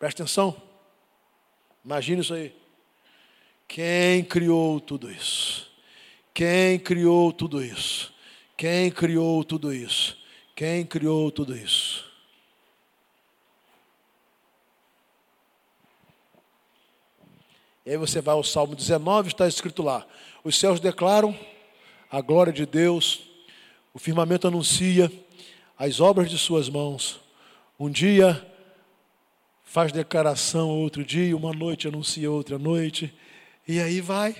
Presta 0.00 0.24
atenção. 0.24 0.61
Imagine 1.85 2.22
isso 2.22 2.35
aí. 2.35 2.52
Quem 3.68 4.24
criou 4.24 4.81
tudo 4.81 5.09
isso? 5.09 5.70
Quem 6.35 6.76
criou 6.81 7.33
tudo 7.33 7.62
isso? 7.62 8.12
Quem 8.57 8.90
criou 8.90 9.44
tudo 9.44 9.72
isso? 9.72 10.18
Quem 10.57 10.85
criou 10.85 11.31
tudo 11.31 11.57
isso? 11.57 12.15
E 17.87 17.90
aí 17.92 17.96
você 17.96 18.20
vai 18.20 18.35
ao 18.35 18.42
Salmo 18.42 18.75
19, 18.75 19.29
está 19.29 19.46
escrito 19.46 19.81
lá: 19.81 20.05
Os 20.42 20.59
céus 20.59 20.81
declaram 20.81 21.38
a 22.11 22.20
glória 22.20 22.53
de 22.53 22.66
Deus, 22.66 23.22
o 23.94 23.99
firmamento 24.01 24.49
anuncia 24.49 25.11
as 25.79 26.01
obras 26.01 26.29
de 26.29 26.37
suas 26.37 26.68
mãos. 26.68 27.20
Um 27.79 27.88
dia 27.88 28.44
faz 29.62 29.92
declaração, 29.92 30.68
outro 30.70 31.05
dia, 31.05 31.37
uma 31.37 31.53
noite 31.53 31.87
anuncia 31.87 32.29
outra 32.29 32.59
noite, 32.59 33.14
e 33.68 33.79
aí 33.79 34.01
vai. 34.01 34.35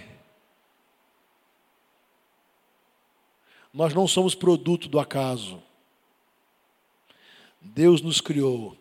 Nós 3.73 3.95
não 3.95 4.09
somos 4.09 4.35
produto 4.35 4.89
do 4.89 4.99
acaso. 4.99 5.63
Deus 7.61 8.01
nos 8.01 8.21
criou. 8.21 8.77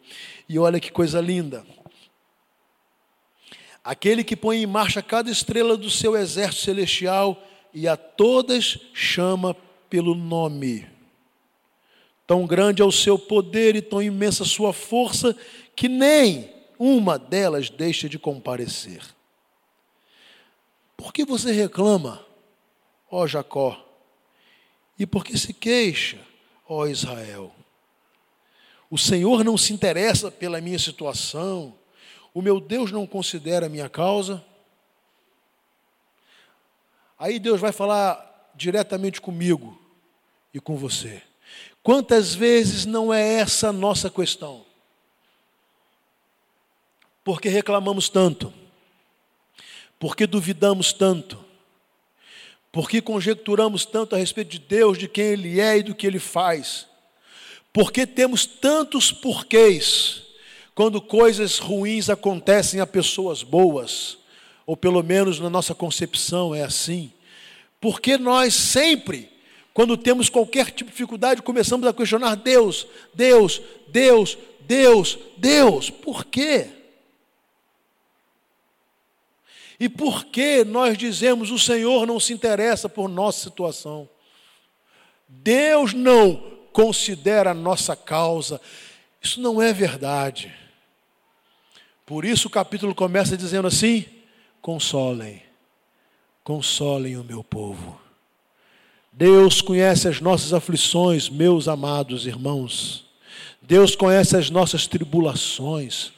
E 0.49 0.57
olha 0.57 0.79
que 0.79 0.91
coisa 0.91 1.21
linda. 1.21 1.63
Aquele 3.85 4.23
que 4.23 4.35
põe 4.35 4.63
em 4.63 4.65
marcha 4.65 4.99
cada 5.03 5.29
estrela 5.29 5.77
do 5.77 5.91
seu 5.91 6.17
exército 6.17 6.63
celestial 6.63 7.39
e 7.71 7.87
a 7.87 7.95
todas 7.95 8.79
chama 8.95 9.55
pelo 9.87 10.15
nome. 10.15 10.89
Tão 12.25 12.47
grande 12.47 12.81
é 12.81 12.85
o 12.85 12.91
seu 12.91 13.19
poder 13.19 13.75
e 13.75 13.83
tão 13.83 14.01
imensa 14.01 14.41
a 14.41 14.47
sua 14.47 14.73
força 14.73 15.37
que 15.75 15.87
nem 15.87 16.51
uma 16.79 17.19
delas 17.19 17.69
deixa 17.69 18.09
de 18.09 18.17
comparecer. 18.17 19.03
Por 20.97 21.13
que 21.13 21.23
você 21.23 21.51
reclama, 21.51 22.25
ó 23.11 23.27
Jacó? 23.27 23.85
E 24.97 25.05
por 25.05 25.23
que 25.23 25.37
se 25.37 25.53
queixa, 25.53 26.17
ó 26.67 26.87
Israel? 26.87 27.53
O 28.89 28.97
Senhor 28.97 29.43
não 29.43 29.59
se 29.59 29.73
interessa 29.73 30.31
pela 30.31 30.59
minha 30.59 30.79
situação 30.79 31.77
o 32.35 32.41
meu 32.41 32.59
Deus 32.59 32.91
não 32.91 33.07
considera 33.07 33.67
a 33.67 33.69
minha 33.69 33.87
causa. 33.87 34.43
Aí 37.17 37.39
Deus 37.39 37.61
vai 37.61 37.71
falar 37.71 38.51
diretamente 38.53 39.21
comigo 39.21 39.79
e 40.53 40.59
com 40.59 40.75
você. 40.75 41.23
Quantas 41.81 42.35
vezes 42.35 42.85
não 42.85 43.13
é 43.13 43.35
essa 43.35 43.69
a 43.69 43.73
nossa 43.73 44.09
questão? 44.09 44.65
Porque 47.23 47.47
reclamamos 47.47 48.09
tanto? 48.09 48.53
Porque 49.97 50.27
duvidamos 50.27 50.91
tanto? 50.91 51.41
Porque 52.69 53.01
conjecturamos 53.01 53.85
tanto 53.85 54.13
a 54.13 54.17
respeito 54.17 54.49
de 54.49 54.59
Deus, 54.59 54.97
de 54.97 55.07
quem 55.07 55.27
Ele 55.27 55.61
é 55.61 55.77
e 55.77 55.83
do 55.83 55.95
que 55.95 56.05
Ele 56.05 56.19
faz? 56.19 56.85
Porque 57.71 58.05
temos 58.05 58.45
tantos 58.45 59.09
porquês 59.09 60.24
quando 60.75 61.01
coisas 61.01 61.57
ruins 61.57 62.09
acontecem 62.09 62.81
a 62.81 62.85
pessoas 62.85 63.41
boas, 63.41 64.17
ou 64.65 64.75
pelo 64.75 65.01
menos 65.01 65.39
na 65.39 65.49
nossa 65.49 65.73
concepção 65.73 66.53
é 66.53 66.63
assim, 66.63 67.13
porque 67.79 68.17
nós 68.17 68.53
sempre, 68.53 69.29
quando 69.73 69.95
temos 69.95 70.27
qualquer 70.27 70.65
tipo 70.65 70.89
de 70.89 70.91
dificuldade, 70.91 71.41
começamos 71.41 71.87
a 71.87 71.93
questionar 71.93 72.35
Deus, 72.35 72.85
Deus, 73.13 73.61
Deus, 73.87 74.37
Deus, 74.59 75.17
Deus, 75.37 75.89
por 75.89 76.25
quê? 76.25 76.67
E 79.79 79.87
por 79.87 80.25
que 80.25 80.65
nós 80.65 80.97
dizemos 80.97 81.51
o 81.51 81.59
Senhor 81.59 82.05
não 82.05 82.19
se 82.19 82.33
interessa 82.33 82.89
por 82.89 83.07
nossa 83.07 83.41
situação? 83.41 84.09
Deus 85.27 85.93
não 85.93 86.35
considera 86.73 87.51
a 87.51 87.53
nossa 87.53 87.95
causa. 87.95 88.59
Isso 89.21 89.39
não 89.41 89.61
é 89.61 89.73
verdade. 89.73 90.64
Por 92.05 92.23
isso 92.23 92.47
o 92.47 92.51
capítulo 92.51 92.93
começa 92.93 93.35
dizendo 93.35 93.67
assim: 93.67 94.05
consolem, 94.61 95.41
consolem 96.43 97.17
o 97.17 97.23
meu 97.23 97.43
povo. 97.43 97.99
Deus 99.11 99.61
conhece 99.61 100.07
as 100.07 100.19
nossas 100.19 100.53
aflições, 100.53 101.29
meus 101.29 101.67
amados 101.67 102.27
irmãos. 102.27 103.05
Deus 103.61 103.95
conhece 103.95 104.35
as 104.37 104.49
nossas 104.49 104.85
tribulações. 104.85 106.11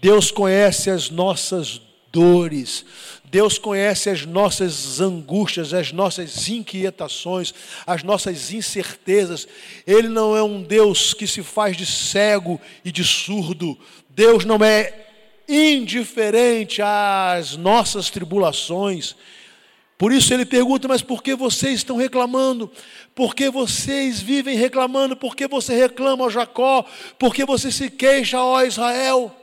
Deus 0.00 0.30
conhece 0.30 0.90
as 0.90 1.10
nossas 1.10 1.80
dores. 2.12 2.84
Deus 3.24 3.58
conhece 3.58 4.10
as 4.10 4.24
nossas 4.24 5.00
angústias, 5.00 5.74
as 5.74 5.90
nossas 5.90 6.48
inquietações, 6.48 7.52
as 7.84 8.04
nossas 8.04 8.52
incertezas. 8.52 9.48
Ele 9.84 10.08
não 10.08 10.36
é 10.36 10.42
um 10.42 10.62
Deus 10.62 11.12
que 11.14 11.26
se 11.26 11.42
faz 11.42 11.76
de 11.76 11.86
cego 11.86 12.60
e 12.84 12.92
de 12.92 13.02
surdo. 13.02 13.76
Deus 14.10 14.44
não 14.44 14.62
é 14.62 15.13
indiferente 15.48 16.80
às 16.82 17.56
nossas 17.56 18.10
tribulações. 18.10 19.14
Por 19.96 20.12
isso 20.12 20.34
ele 20.34 20.44
pergunta: 20.44 20.88
Mas 20.88 21.02
por 21.02 21.22
que 21.22 21.34
vocês 21.34 21.76
estão 21.76 21.96
reclamando? 21.96 22.70
Por 23.14 23.34
que 23.34 23.48
vocês 23.50 24.20
vivem 24.20 24.56
reclamando? 24.56 25.16
Por 25.16 25.36
que 25.36 25.46
você 25.46 25.74
reclama, 25.74 26.24
ó 26.24 26.30
Jacó? 26.30 26.84
Por 27.18 27.34
que 27.34 27.44
você 27.44 27.70
se 27.70 27.90
queixa, 27.90 28.40
ó 28.40 28.62
Israel? 28.62 29.34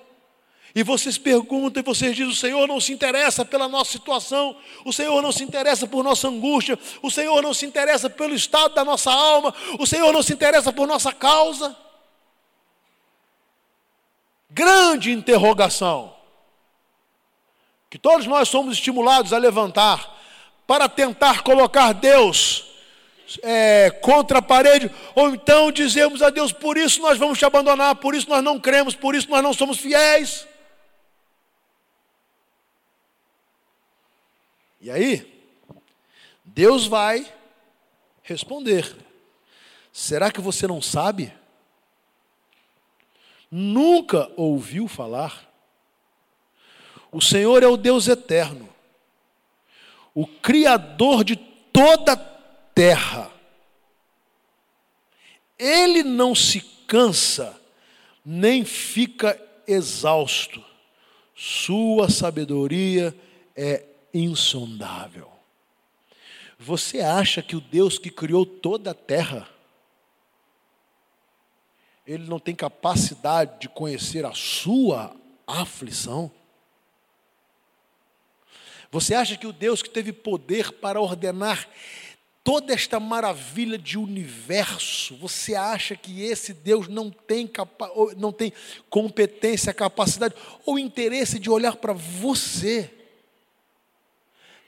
E 0.73 0.83
vocês 0.83 1.17
perguntam 1.17 1.81
e 1.81 1.85
vocês 1.85 2.15
dizem: 2.15 2.31
o 2.31 2.35
Senhor 2.35 2.67
não 2.67 2.79
se 2.79 2.93
interessa 2.93 3.43
pela 3.43 3.67
nossa 3.67 3.91
situação, 3.91 4.55
o 4.85 4.93
Senhor 4.93 5.21
não 5.21 5.31
se 5.31 5.43
interessa 5.43 5.85
por 5.85 6.03
nossa 6.03 6.27
angústia, 6.27 6.77
o 7.01 7.11
Senhor 7.11 7.41
não 7.41 7.53
se 7.53 7.65
interessa 7.65 8.09
pelo 8.09 8.33
estado 8.33 8.73
da 8.73 8.85
nossa 8.85 9.11
alma, 9.11 9.53
o 9.79 9.85
Senhor 9.85 10.11
não 10.13 10.23
se 10.23 10.33
interessa 10.33 10.71
por 10.71 10.87
nossa 10.87 11.11
causa. 11.11 11.75
Grande 14.53 15.11
interrogação, 15.11 16.13
que 17.89 17.97
todos 17.97 18.27
nós 18.27 18.49
somos 18.49 18.73
estimulados 18.73 19.31
a 19.31 19.37
levantar 19.37 20.19
para 20.67 20.89
tentar 20.89 21.41
colocar 21.41 21.93
Deus 21.93 22.65
é, 23.41 23.89
contra 24.01 24.39
a 24.39 24.41
parede, 24.41 24.91
ou 25.15 25.29
então 25.29 25.71
dizemos 25.71 26.21
a 26.21 26.29
Deus: 26.29 26.51
por 26.51 26.77
isso 26.77 27.01
nós 27.01 27.17
vamos 27.17 27.39
te 27.39 27.45
abandonar, 27.45 27.95
por 27.95 28.13
isso 28.13 28.29
nós 28.29 28.43
não 28.43 28.59
cremos, 28.59 28.93
por 28.93 29.15
isso 29.15 29.29
nós 29.29 29.41
não 29.41 29.53
somos 29.53 29.79
fiéis. 29.79 30.45
E 34.81 34.91
aí, 34.91 35.45
Deus 36.43 36.87
vai 36.87 37.25
responder. 38.21 38.93
Será 39.93 40.31
que 40.31 40.41
você 40.41 40.67
não 40.67 40.81
sabe? 40.81 41.33
Nunca 43.51 44.31
ouviu 44.37 44.87
falar? 44.87 45.51
O 47.11 47.19
Senhor 47.19 47.61
é 47.61 47.67
o 47.67 47.75
Deus 47.75 48.07
eterno, 48.07 48.69
o 50.15 50.25
Criador 50.25 51.25
de 51.25 51.35
toda 51.35 52.13
a 52.13 52.17
terra. 52.73 53.29
Ele 55.59 56.01
não 56.01 56.33
se 56.33 56.61
cansa, 56.87 57.59
nem 58.25 58.63
fica 58.63 59.39
exausto. 59.67 60.63
Sua 61.35 62.09
sabedoria 62.09 63.13
é 63.55 63.83
insondável. 64.13 65.29
Você 66.57 67.01
acha 67.01 67.41
que 67.41 67.55
o 67.55 67.61
Deus 67.61 67.97
que 67.97 68.09
criou 68.09 68.45
toda 68.45 68.91
a 68.91 68.93
terra, 68.93 69.49
ele 72.12 72.28
não 72.28 72.39
tem 72.39 72.53
capacidade 72.53 73.59
de 73.59 73.70
conhecer 73.70 74.26
a 74.26 74.34
sua 74.34 75.16
aflição? 75.47 76.32
Você 78.91 79.16
acha 79.16 79.38
que 79.38 79.47
o 79.47 79.53
Deus 79.53 79.82
que 79.82 79.89
teve 79.89 80.12
poder 80.12 80.72
para 80.74 80.99
ordenar 80.99 81.68
toda 82.43 82.74
esta 82.74 82.99
maravilha 82.99 83.78
de 83.78 83.97
universo, 83.97 85.16
você 85.16 85.55
acha 85.55 85.95
que 85.95 86.24
esse 86.24 86.53
Deus 86.53 86.88
não 86.88 87.09
tem, 87.09 87.49
não 88.18 88.32
tem 88.32 88.51
competência, 88.89 89.74
capacidade 89.74 90.36
ou 90.66 90.78
interesse 90.78 91.39
de 91.39 91.49
olhar 91.49 91.78
para 91.78 91.93
você? 91.93 92.97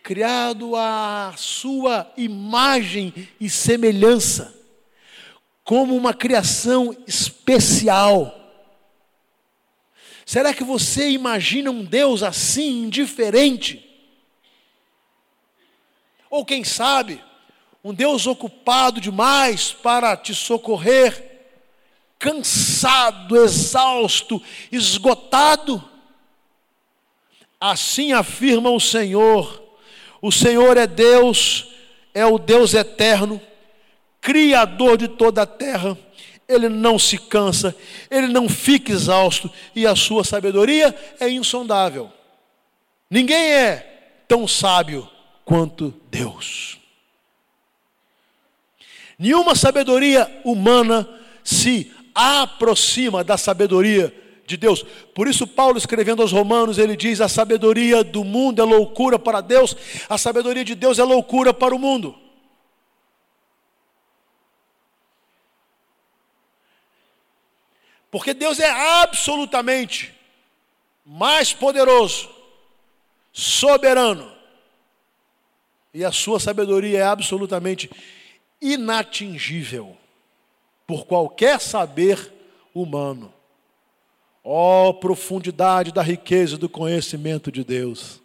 criado 0.03 0.75
à 0.75 1.33
sua 1.37 2.11
imagem 2.17 3.13
e 3.39 3.49
semelhança, 3.49 4.53
como 5.63 5.95
uma 5.95 6.13
criação 6.13 6.95
especial. 7.07 8.39
Será 10.25 10.53
que 10.53 10.63
você 10.63 11.09
imagina 11.09 11.71
um 11.71 11.83
Deus 11.83 12.23
assim, 12.23 12.83
indiferente? 12.83 13.89
Ou 16.29 16.45
quem 16.45 16.63
sabe, 16.63 17.23
um 17.83 17.93
Deus 17.93 18.25
ocupado 18.25 18.99
demais 18.99 19.71
para 19.71 20.15
te 20.17 20.33
socorrer, 20.33 21.47
cansado, 22.17 23.35
exausto, 23.37 24.41
esgotado? 24.71 25.83
Assim 27.59 28.13
afirma 28.13 28.69
o 28.69 28.79
Senhor 28.79 29.63
o 30.25 30.31
Senhor 30.31 30.77
é 30.77 30.87
Deus, 30.87 31.67
é 32.13 32.25
o 32.25 32.39
Deus 32.39 32.73
eterno, 32.73 33.41
Criador 34.23 34.97
de 34.97 35.09
toda 35.09 35.41
a 35.41 35.45
terra. 35.45 35.97
Ele 36.47 36.69
não 36.69 36.97
se 36.97 37.17
cansa, 37.17 37.75
ele 38.09 38.27
não 38.27 38.49
fica 38.49 38.91
exausto, 38.91 39.49
e 39.75 39.85
a 39.87 39.95
sua 39.95 40.23
sabedoria 40.23 40.95
é 41.19 41.29
insondável. 41.29 42.11
Ninguém 43.09 43.51
é 43.51 44.23
tão 44.27 44.47
sábio 44.47 45.09
quanto 45.45 45.93
Deus. 46.09 46.77
Nenhuma 49.17 49.55
sabedoria 49.55 50.29
humana 50.43 51.07
se 51.43 51.91
aproxima 52.13 53.23
da 53.23 53.37
sabedoria 53.37 54.13
de 54.45 54.57
Deus. 54.57 54.83
Por 55.15 55.27
isso, 55.27 55.47
Paulo, 55.47 55.77
escrevendo 55.77 56.21
aos 56.21 56.31
Romanos, 56.31 56.77
ele 56.77 56.95
diz: 56.95 57.21
a 57.21 57.29
sabedoria 57.29 58.03
do 58.03 58.23
mundo 58.23 58.61
é 58.61 58.65
loucura 58.65 59.17
para 59.17 59.41
Deus, 59.41 59.75
a 60.09 60.17
sabedoria 60.17 60.65
de 60.65 60.75
Deus 60.75 60.99
é 60.99 61.03
loucura 61.03 61.53
para 61.53 61.75
o 61.75 61.79
mundo. 61.79 62.22
Porque 68.13 68.31
Deus 68.31 68.59
é 68.59 68.69
absolutamente 69.01 70.13
mais 71.03 71.51
poderoso, 71.51 72.29
soberano, 73.31 74.31
e 75.91 76.05
a 76.05 76.11
sua 76.11 76.39
sabedoria 76.39 76.99
é 76.99 77.01
absolutamente 77.01 77.89
inatingível 78.61 79.97
por 80.85 81.07
qualquer 81.07 81.59
saber 81.59 82.31
humano. 82.71 83.33
Ó 84.43 84.89
oh, 84.89 84.93
profundidade 84.93 85.91
da 85.91 86.03
riqueza 86.03 86.55
do 86.55 86.69
conhecimento 86.69 87.51
de 87.51 87.63
Deus. 87.63 88.21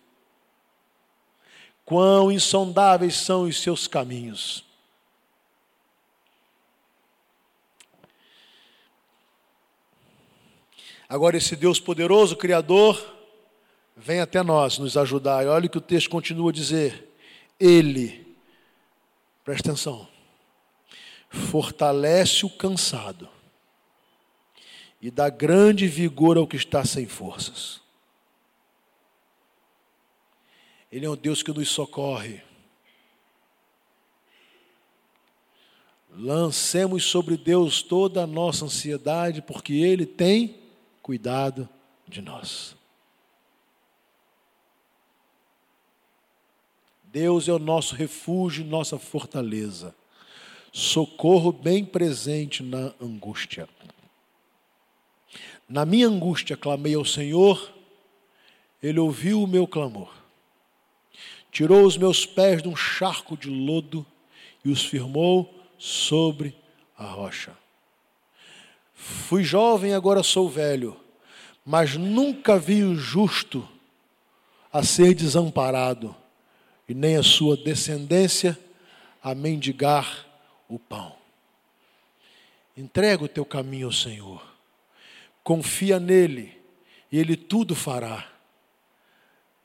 Quão 1.86 2.30
insondáveis 2.30 3.16
são 3.16 3.44
os 3.44 3.58
seus 3.58 3.86
caminhos. 3.86 4.67
Agora, 11.08 11.38
esse 11.38 11.56
Deus 11.56 11.80
poderoso, 11.80 12.36
Criador, 12.36 13.16
vem 13.96 14.20
até 14.20 14.42
nós 14.42 14.78
nos 14.78 14.96
ajudar. 14.96 15.42
E 15.42 15.48
olha 15.48 15.66
o 15.66 15.70
que 15.70 15.78
o 15.78 15.80
texto 15.80 16.10
continua 16.10 16.50
a 16.50 16.52
dizer. 16.52 17.08
Ele, 17.58 18.36
presta 19.42 19.70
atenção, 19.70 20.06
fortalece 21.30 22.44
o 22.44 22.50
cansado 22.50 23.28
e 25.00 25.10
dá 25.10 25.30
grande 25.30 25.86
vigor 25.88 26.36
ao 26.36 26.46
que 26.46 26.56
está 26.56 26.84
sem 26.84 27.06
forças. 27.06 27.80
Ele 30.92 31.06
é 31.06 31.10
um 31.10 31.16
Deus 31.16 31.42
que 31.42 31.52
nos 31.52 31.68
socorre. 31.68 32.42
Lancemos 36.10 37.04
sobre 37.04 37.36
Deus 37.36 37.82
toda 37.82 38.24
a 38.24 38.26
nossa 38.26 38.64
ansiedade, 38.64 39.40
porque 39.40 39.72
Ele 39.72 40.04
tem 40.04 40.67
cuidado 41.08 41.66
de 42.06 42.20
nós. 42.20 42.76
Deus 47.04 47.48
é 47.48 47.52
o 47.54 47.58
nosso 47.58 47.94
refúgio, 47.94 48.62
nossa 48.62 48.98
fortaleza, 48.98 49.94
socorro 50.70 51.50
bem 51.50 51.82
presente 51.82 52.62
na 52.62 52.92
angústia. 53.00 53.66
Na 55.66 55.86
minha 55.86 56.06
angústia 56.06 56.58
clamei 56.58 56.94
ao 56.94 57.06
Senhor, 57.06 57.72
Ele 58.82 59.00
ouviu 59.00 59.42
o 59.42 59.46
meu 59.46 59.66
clamor. 59.66 60.12
Tirou 61.50 61.86
os 61.86 61.96
meus 61.96 62.26
pés 62.26 62.62
de 62.62 62.68
um 62.68 62.76
charco 62.76 63.34
de 63.34 63.48
lodo 63.48 64.04
e 64.62 64.68
os 64.68 64.84
firmou 64.84 65.50
sobre 65.78 66.54
a 66.98 67.06
rocha. 67.06 67.56
Fui 68.98 69.44
jovem, 69.44 69.94
agora 69.94 70.22
sou 70.22 70.48
velho, 70.48 70.98
mas 71.64 71.96
nunca 71.96 72.58
vi 72.58 72.82
o 72.82 72.96
justo 72.96 73.66
a 74.72 74.82
ser 74.82 75.14
desamparado, 75.14 76.14
e 76.88 76.92
nem 76.92 77.16
a 77.16 77.22
sua 77.22 77.56
descendência 77.56 78.58
a 79.22 79.34
mendigar 79.34 80.26
o 80.68 80.78
pão. 80.78 81.14
Entrega 82.76 83.24
o 83.24 83.28
teu 83.28 83.44
caminho 83.44 83.86
ao 83.86 83.92
Senhor 83.92 84.48
confia 85.48 85.98
nele 85.98 86.60
e 87.10 87.18
ele 87.18 87.34
tudo 87.34 87.74
fará. 87.74 88.30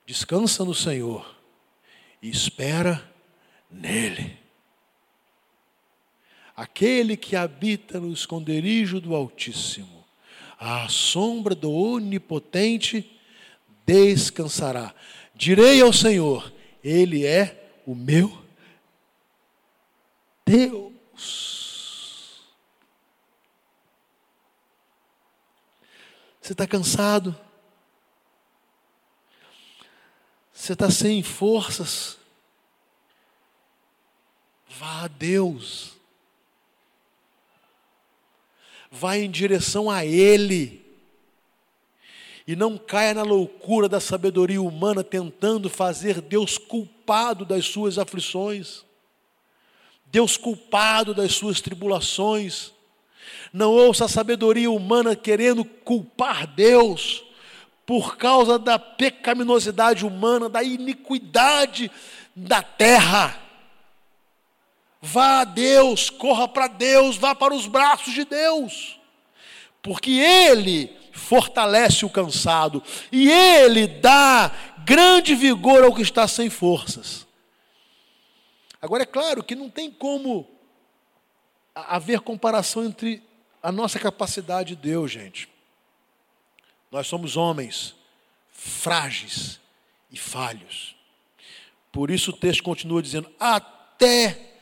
Descansa 0.06 0.64
no 0.64 0.74
Senhor 0.74 1.36
e 2.22 2.30
espera 2.30 3.12
nele. 3.70 4.40
Aquele 6.56 7.18
que 7.18 7.36
habita 7.36 8.00
no 8.00 8.14
esconderijo 8.14 9.02
do 9.02 9.16
Altíssimo, 9.16 10.06
à 10.60 10.88
sombra 10.88 11.56
do 11.56 11.72
Onipotente, 11.72 13.20
descansará. 13.86 14.94
Direi 15.36 15.82
ao 15.82 15.92
Senhor: 15.92 16.54
Ele 16.84 17.26
é 17.26 17.82
o 17.86 17.96
meu 17.96 18.44
Deus. 20.46 20.94
Você 26.40 26.52
está 26.52 26.68
cansado? 26.68 27.36
Você 30.52 30.74
está 30.74 30.92
sem 30.92 31.24
forças? 31.24 32.18
Vá 34.68 35.04
a 35.04 35.08
Deus. 35.08 35.98
Vá 38.96 39.18
em 39.18 39.30
direção 39.30 39.90
a 39.90 40.06
Ele. 40.06 40.86
E 42.46 42.56
não 42.56 42.78
caia 42.78 43.16
na 43.16 43.24
loucura 43.24 43.90
da 43.90 44.00
sabedoria 44.00 44.62
humana 44.62 45.04
tentando 45.04 45.68
fazer 45.68 46.22
Deus 46.22 46.60
culpado 46.60 47.44
das 47.44 47.66
suas 47.66 47.98
aflições. 47.98 48.86
Deus 50.06 50.38
culpado 50.38 51.12
das 51.12 51.34
suas 51.34 51.60
tribulações. 51.60 52.72
Não 53.52 53.72
ouça 53.72 54.06
a 54.06 54.10
sabedoria 54.10 54.70
humana 54.70 55.16
querendo 55.16 55.66
culpar 55.66 56.46
Deus 56.46 57.24
por 57.88 58.16
causa 58.16 58.60
da 58.60 58.78
pecaminosidade 58.78 60.06
humana, 60.06 60.48
da 60.48 60.62
iniquidade 60.62 61.90
da 62.36 62.62
terra. 62.62 63.43
Vá 65.06 65.42
a 65.42 65.44
Deus, 65.44 66.10
corra 66.10 66.48
para 66.48 66.68
Deus, 66.68 67.18
vá 67.18 67.36
para 67.36 67.54
os 67.54 67.68
braços 67.68 68.14
de 68.14 68.24
Deus, 68.24 68.98
porque 69.82 70.12
Ele 70.12 70.96
fortalece 71.12 72.06
o 72.06 72.10
cansado 72.10 72.82
e 73.12 73.30
Ele 73.30 73.86
dá 73.86 74.50
grande 74.86 75.36
vigor 75.36 75.84
ao 75.84 75.94
que 75.94 76.02
está 76.02 76.26
sem 76.26 76.50
forças. 76.50 77.28
Agora, 78.82 79.04
é 79.04 79.06
claro 79.06 79.44
que 79.44 79.56
não 79.56 79.70
tem 79.70 79.92
como 79.92 80.50
haver 81.76 82.22
comparação 82.22 82.86
entre 82.86 83.22
a 83.62 83.74
nossa 83.74 84.00
capacidade 84.00 84.72
e 84.72 84.78
Deus, 84.78 85.12
gente. 85.12 85.50
Nós 86.90 87.08
somos 87.08 87.36
homens 87.36 87.94
frágeis 88.54 89.60
e 90.10 90.18
falhos. 90.18 90.96
Por 91.92 92.10
isso 92.10 92.32
o 92.32 92.38
texto 92.38 92.64
continua 92.64 93.02
dizendo: 93.02 93.30
até 93.38 94.53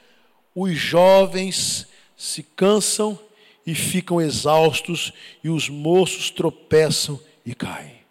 os 0.56 0.76
jovens 0.76 1.88
se 2.16 2.44
cansam 2.44 3.20
e 3.66 3.74
ficam 3.76 4.20
exaustos, 4.20 5.14
e 5.44 5.50
os 5.50 5.70
moços 5.70 6.30
tropeçam 6.30 7.20
e 7.46 7.54
caem. 7.54 8.02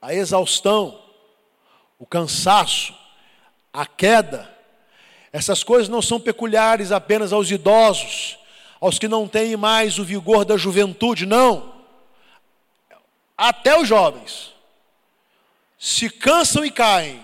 A 0.00 0.14
exaustão, 0.14 1.02
o 1.98 2.06
cansaço, 2.06 2.94
a 3.72 3.84
queda, 3.84 4.54
essas 5.32 5.62
coisas 5.62 5.88
não 5.88 6.00
são 6.00 6.20
peculiares 6.20 6.92
apenas 6.92 7.32
aos 7.32 7.50
idosos, 7.50 8.38
aos 8.80 8.98
que 8.98 9.08
não 9.08 9.26
têm 9.26 9.56
mais 9.56 9.98
o 9.98 10.04
vigor 10.04 10.44
da 10.44 10.56
juventude, 10.56 11.26
não. 11.26 11.74
Até 13.36 13.78
os 13.78 13.86
jovens 13.86 14.54
se 15.78 16.08
cansam 16.08 16.64
e 16.64 16.70
caem. 16.70 17.20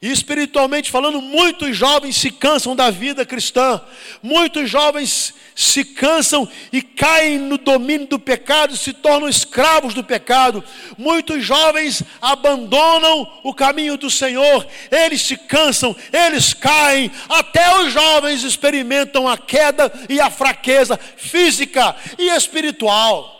E 0.00 0.12
espiritualmente 0.12 0.90
falando, 0.90 1.22
muitos 1.22 1.74
jovens 1.74 2.16
se 2.16 2.30
cansam 2.30 2.76
da 2.76 2.90
vida 2.90 3.24
cristã, 3.24 3.80
muitos 4.22 4.68
jovens 4.68 5.32
se 5.54 5.86
cansam 5.86 6.46
e 6.70 6.82
caem 6.82 7.38
no 7.38 7.56
domínio 7.56 8.06
do 8.06 8.18
pecado, 8.18 8.76
se 8.76 8.92
tornam 8.92 9.26
escravos 9.26 9.94
do 9.94 10.04
pecado. 10.04 10.62
Muitos 10.98 11.42
jovens 11.42 12.02
abandonam 12.20 13.40
o 13.42 13.54
caminho 13.54 13.96
do 13.96 14.10
Senhor, 14.10 14.66
eles 14.90 15.22
se 15.22 15.34
cansam, 15.36 15.96
eles 16.12 16.52
caem, 16.52 17.10
até 17.26 17.80
os 17.80 17.90
jovens 17.90 18.44
experimentam 18.44 19.26
a 19.26 19.38
queda 19.38 19.90
e 20.10 20.20
a 20.20 20.30
fraqueza 20.30 21.00
física 21.16 21.96
e 22.18 22.28
espiritual. 22.28 23.35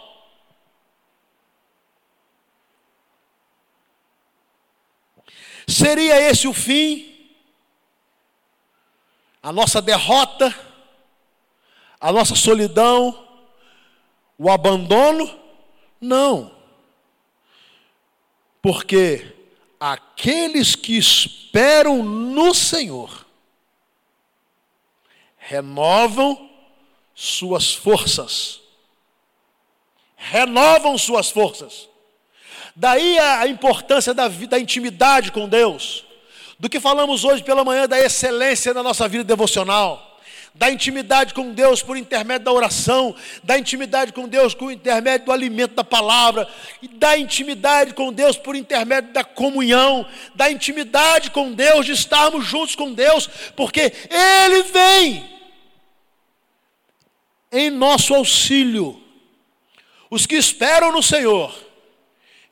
Seria 5.68 6.20
esse 6.20 6.46
o 6.46 6.52
fim? 6.52 7.14
A 9.42 9.52
nossa 9.52 9.82
derrota? 9.82 10.54
A 12.00 12.12
nossa 12.12 12.34
solidão? 12.34 13.26
O 14.38 14.50
abandono? 14.50 15.38
Não. 16.00 16.54
Porque 18.62 19.34
aqueles 19.78 20.74
que 20.74 20.96
esperam 20.96 22.02
no 22.02 22.54
Senhor 22.54 23.26
renovam 25.36 26.50
suas 27.14 27.72
forças. 27.72 28.60
Renovam 30.16 30.98
suas 30.98 31.30
forças. 31.30 31.88
Daí 32.79 33.18
a 33.18 33.49
importância 33.49 34.12
da, 34.12 34.29
da 34.29 34.61
intimidade 34.61 35.33
com 35.33 35.49
Deus. 35.49 36.05
Do 36.59 36.68
que 36.68 36.79
falamos 36.79 37.24
hoje 37.24 37.43
pela 37.43 37.64
manhã 37.64 37.89
da 37.89 37.99
excelência 37.99 38.74
na 38.74 38.83
nossa 38.83 39.09
vida 39.09 39.24
devocional. 39.24 40.18
Da 40.55 40.70
intimidade 40.70 41.33
com 41.33 41.53
Deus 41.53 41.83
por 41.83 41.97
intermédio 41.97 42.45
da 42.45 42.53
oração, 42.53 43.14
da 43.43 43.59
intimidade 43.59 44.12
com 44.12 44.29
Deus 44.29 44.55
por 44.55 44.70
intermédio 44.70 45.27
do 45.27 45.33
alimento 45.33 45.74
da 45.74 45.85
palavra, 45.85 46.49
da 46.93 47.16
intimidade 47.16 47.95
com 47.95 48.12
Deus 48.12 48.37
por 48.39 48.55
intermédio 48.55 49.12
da 49.12 49.24
comunhão, 49.24 50.07
da 50.35 50.51
intimidade 50.51 51.31
com 51.31 51.53
Deus, 51.53 51.85
de 51.85 51.93
estarmos 51.93 52.45
juntos 52.45 52.74
com 52.74 52.93
Deus, 52.93 53.29
porque 53.55 53.93
Ele 54.11 54.62
vem 54.64 55.31
em 57.53 57.70
nosso 57.70 58.14
auxílio. 58.14 59.03
Os 60.11 60.24
que 60.27 60.37
esperam 60.37 60.93
no 60.93 61.03
Senhor 61.03 61.66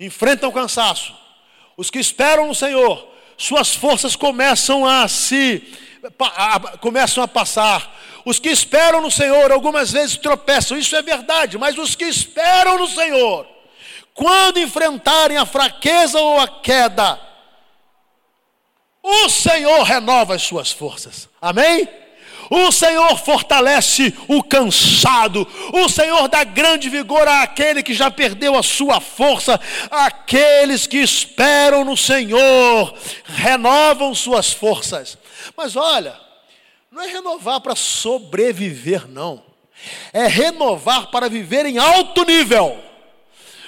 enfrentam 0.05 0.49
o 0.49 0.53
cansaço. 0.53 1.15
Os 1.77 1.91
que 1.91 1.99
esperam 1.99 2.47
no 2.47 2.55
Senhor, 2.55 3.09
suas 3.37 3.75
forças 3.75 4.15
começam 4.15 4.87
a 4.87 5.09
se 5.09 5.63
a, 6.19 6.61
começam 6.79 7.23
a 7.23 7.29
passar. 7.29 7.93
Os 8.25 8.39
que 8.39 8.49
esperam 8.49 9.01
no 9.01 9.11
Senhor 9.11 9.53
algumas 9.53 9.93
vezes 9.93 10.17
tropeçam, 10.17 10.79
isso 10.79 10.95
é 10.97 11.03
verdade, 11.03 11.59
mas 11.59 11.77
os 11.77 11.95
que 11.95 12.05
esperam 12.05 12.79
no 12.79 12.89
Senhor, 12.89 13.47
quando 14.15 14.59
enfrentarem 14.59 15.37
a 15.37 15.45
fraqueza 15.45 16.19
ou 16.19 16.41
a 16.41 16.49
queda, 16.49 17.21
o 19.03 19.29
Senhor 19.29 19.83
renova 19.83 20.35
as 20.35 20.43
suas 20.43 20.73
forças. 20.73 21.29
Amém? 21.41 21.87
O 22.57 22.71
Senhor 22.71 23.19
fortalece 23.19 24.15
o 24.29 24.41
cansado, 24.41 25.45
o 25.73 25.89
Senhor 25.89 26.29
dá 26.29 26.45
grande 26.45 26.89
vigor 26.89 27.27
àquele 27.27 27.83
que 27.83 27.93
já 27.93 28.13
perdeu 28.13 28.57
a 28.57 28.63
sua 28.63 29.01
força, 29.01 29.61
aqueles 29.91 30.87
que 30.87 30.99
esperam 30.99 31.85
no 31.85 31.97
Senhor 31.97 32.97
renovam 33.25 34.15
suas 34.15 34.53
forças. 34.53 35.19
Mas 35.57 35.75
olha, 35.75 36.15
não 36.93 37.03
é 37.03 37.09
renovar 37.09 37.61
para 37.61 37.75
sobreviver, 37.75 39.09
não, 39.09 39.43
é 40.13 40.29
renovar 40.29 41.09
para 41.09 41.29
viver 41.29 41.67
em 41.67 41.79
alto 41.79 42.25
nível, 42.25 42.79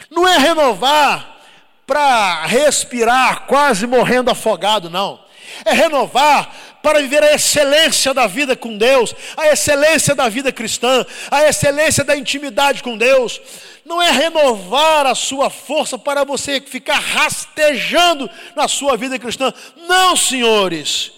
não 0.08 0.28
é 0.28 0.38
renovar 0.38 1.38
para 1.84 2.46
respirar 2.46 3.46
quase 3.46 3.84
morrendo 3.84 4.30
afogado, 4.30 4.88
não, 4.88 5.25
é 5.64 5.72
renovar 5.72 6.54
para 6.82 7.00
viver 7.00 7.22
a 7.22 7.34
excelência 7.34 8.14
da 8.14 8.26
vida 8.26 8.54
com 8.54 8.78
Deus, 8.78 9.14
a 9.36 9.48
excelência 9.48 10.14
da 10.14 10.28
vida 10.28 10.52
cristã, 10.52 11.04
a 11.30 11.44
excelência 11.44 12.04
da 12.04 12.16
intimidade 12.16 12.82
com 12.82 12.96
Deus. 12.96 13.40
Não 13.84 14.00
é 14.00 14.10
renovar 14.10 15.06
a 15.06 15.14
sua 15.14 15.50
força 15.50 15.98
para 15.98 16.24
você 16.24 16.60
ficar 16.60 16.98
rastejando 16.98 18.30
na 18.54 18.68
sua 18.68 18.96
vida 18.96 19.18
cristã. 19.18 19.52
Não, 19.88 20.16
senhores. 20.16 21.12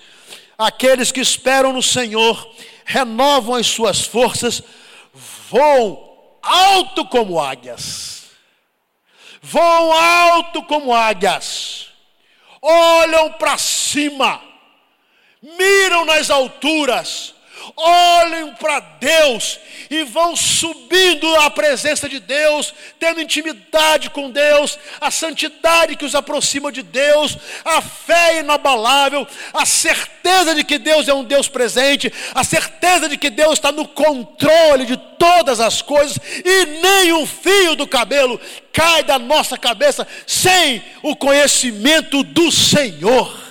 Aqueles 0.56 1.12
que 1.12 1.20
esperam 1.20 1.72
no 1.72 1.82
Senhor 1.82 2.50
renovam 2.84 3.54
as 3.54 3.66
suas 3.66 4.00
forças, 4.00 4.62
voam 5.50 6.02
alto 6.42 7.04
como 7.04 7.38
águias. 7.38 8.22
Voam 9.42 9.92
alto 9.92 10.62
como 10.62 10.94
águias. 10.94 11.87
Olham 12.60 13.32
para 13.32 13.56
cima 13.58 14.48
miram 15.40 16.04
nas 16.04 16.30
alturas, 16.30 17.34
olhem 17.76 18.52
para 18.54 18.80
Deus 18.80 19.58
e 19.90 20.04
vão 20.04 20.36
subindo 20.36 21.26
à 21.36 21.50
presença 21.50 22.08
de 22.08 22.20
Deus, 22.20 22.74
tendo 22.98 23.20
intimidade 23.20 24.10
com 24.10 24.30
Deus, 24.30 24.78
a 25.00 25.10
santidade 25.10 25.96
que 25.96 26.04
os 26.04 26.14
aproxima 26.14 26.70
de 26.70 26.82
Deus, 26.82 27.36
a 27.64 27.80
fé 27.80 28.40
inabalável, 28.40 29.26
a 29.52 29.64
certeza 29.64 30.54
de 30.54 30.64
que 30.64 30.78
Deus 30.78 31.08
é 31.08 31.14
um 31.14 31.24
Deus 31.24 31.48
presente, 31.48 32.12
a 32.34 32.44
certeza 32.44 33.08
de 33.08 33.16
que 33.16 33.30
Deus 33.30 33.54
está 33.54 33.72
no 33.72 33.86
controle 33.88 34.84
de 34.84 34.96
todas 34.96 35.60
as 35.60 35.80
coisas 35.82 36.18
e 36.44 36.66
nem 36.82 37.12
um 37.12 37.26
fio 37.26 37.74
do 37.74 37.86
cabelo 37.86 38.40
cai 38.72 39.02
da 39.02 39.18
nossa 39.18 39.58
cabeça 39.58 40.06
sem 40.26 40.82
o 41.02 41.16
conhecimento 41.16 42.22
do 42.22 42.52
Senhor. 42.52 43.47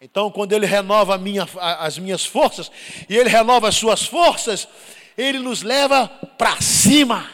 Então, 0.00 0.30
quando 0.30 0.52
Ele 0.52 0.64
renova 0.64 1.18
minha, 1.18 1.46
as 1.60 1.98
minhas 1.98 2.24
forças, 2.24 2.70
e 3.08 3.16
Ele 3.16 3.28
renova 3.28 3.68
as 3.68 3.74
suas 3.74 4.04
forças, 4.04 4.68
Ele 5.16 5.40
nos 5.40 5.62
leva 5.62 6.06
para 6.38 6.60
cima, 6.60 7.28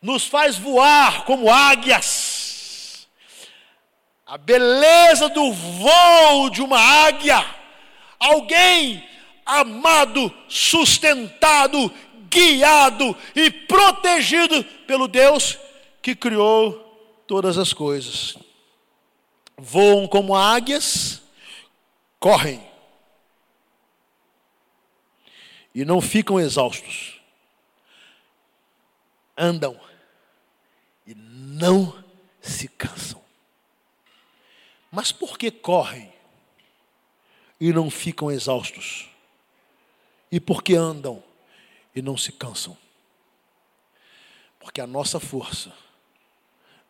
nos 0.00 0.26
faz 0.26 0.58
voar 0.58 1.24
como 1.24 1.50
águias. 1.50 3.08
A 4.26 4.36
beleza 4.36 5.28
do 5.30 5.52
voo 5.52 6.50
de 6.50 6.60
uma 6.60 6.78
águia, 6.78 7.44
alguém 8.18 9.02
amado, 9.44 10.32
sustentado, 10.48 11.90
guiado 12.28 13.16
e 13.34 13.50
protegido 13.50 14.62
pelo 14.86 15.08
Deus 15.08 15.58
que 16.02 16.14
criou 16.14 17.24
todas 17.26 17.56
as 17.56 17.72
coisas 17.72 18.41
voam 19.62 20.08
como 20.08 20.34
águias, 20.34 21.22
correm 22.18 22.60
e 25.72 25.84
não 25.84 26.00
ficam 26.00 26.40
exaustos, 26.40 27.20
andam 29.36 29.78
e 31.06 31.14
não 31.14 32.04
se 32.40 32.66
cansam. 32.66 33.22
Mas 34.90 35.12
por 35.12 35.38
que 35.38 35.50
correm 35.50 36.12
e 37.60 37.72
não 37.72 37.88
ficam 37.88 38.30
exaustos? 38.32 39.08
E 40.30 40.40
por 40.40 40.62
que 40.62 40.74
andam 40.74 41.22
e 41.94 42.02
não 42.02 42.16
se 42.16 42.32
cansam? 42.32 42.76
Porque 44.58 44.80
a 44.80 44.86
nossa 44.86 45.20
força 45.20 45.72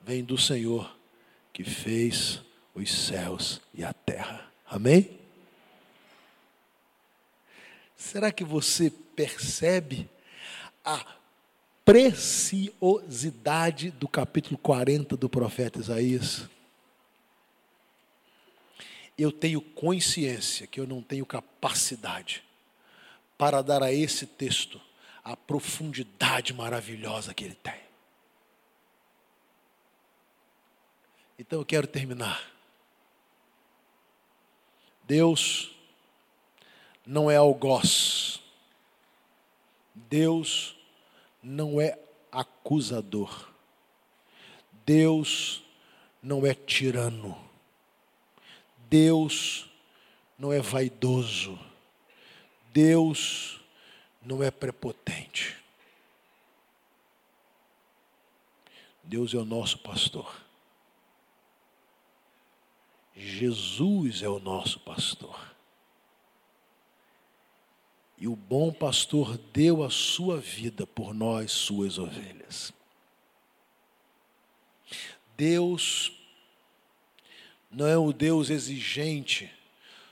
vem 0.01 0.25
do 0.25 0.39
Senhor 0.39 0.97
que 1.53 1.63
fez 1.63 2.41
os 2.75 2.91
céus 2.91 3.61
e 3.75 3.85
a 3.85 3.93
terra. 3.93 4.51
Amém? 4.67 5.21
Será 7.97 8.33
que 8.33 8.45
você 8.45 8.91
percebe 8.91 10.11
a 10.85 11.07
preciosidade 11.85 13.91
do 13.91 14.09
capítulo 14.09 14.57
40 14.59 15.17
do 15.17 15.29
profeta 15.29 15.79
Isaías? 15.79 16.49
Eu 19.17 19.31
tenho 19.31 19.61
consciência 19.61 20.67
que 20.67 20.81
eu 20.81 20.87
não 20.87 21.01
tenho 21.03 21.27
capacidade 21.27 22.43
para 23.37 23.61
dar 23.63 23.83
a 23.83 23.93
esse 23.93 24.27
texto 24.27 24.81
a 25.23 25.37
profundidade 25.37 26.53
maravilhosa 26.53 27.33
que 27.33 27.45
ele 27.45 27.55
tem. 27.55 27.81
Então 31.39 31.61
eu 31.61 31.65
quero 31.65 31.87
terminar 31.87 32.53
Deus 35.13 35.71
não 37.05 37.31
é 37.31 37.37
algoz. 37.37 38.41
Deus 39.95 40.75
não 41.43 41.79
é 41.79 41.99
acusador. 42.31 43.53
Deus 44.87 45.63
não 46.23 46.47
é 46.47 46.55
tirano. 46.55 47.39
Deus 48.89 49.69
não 50.39 50.51
é 50.51 50.61
vaidoso. 50.61 51.59
Deus 52.73 53.61
não 54.23 54.43
é 54.43 54.51
prepotente. 54.51 55.63
Deus 59.05 59.35
é 59.35 59.37
o 59.37 59.45
nosso 59.45 59.79
pastor. 59.81 60.42
Jesus 63.17 64.23
é 64.23 64.29
o 64.29 64.39
nosso 64.39 64.81
pastor. 64.81 65.53
E 68.17 68.29
o 68.29 68.37
bom 68.37 68.73
pastor 68.73 69.37
deu 69.53 69.83
a 69.83 69.91
sua 69.91 70.39
vida 70.39 70.87
por 70.87 71.13
nós, 71.13 71.51
suas 71.51 71.99
ovelhas. 71.99 72.73
Deus 75.37 76.13
não 77.69 77.87
é 77.87 77.99
o 77.99 78.13
Deus 78.13 78.49
exigente 78.49 79.51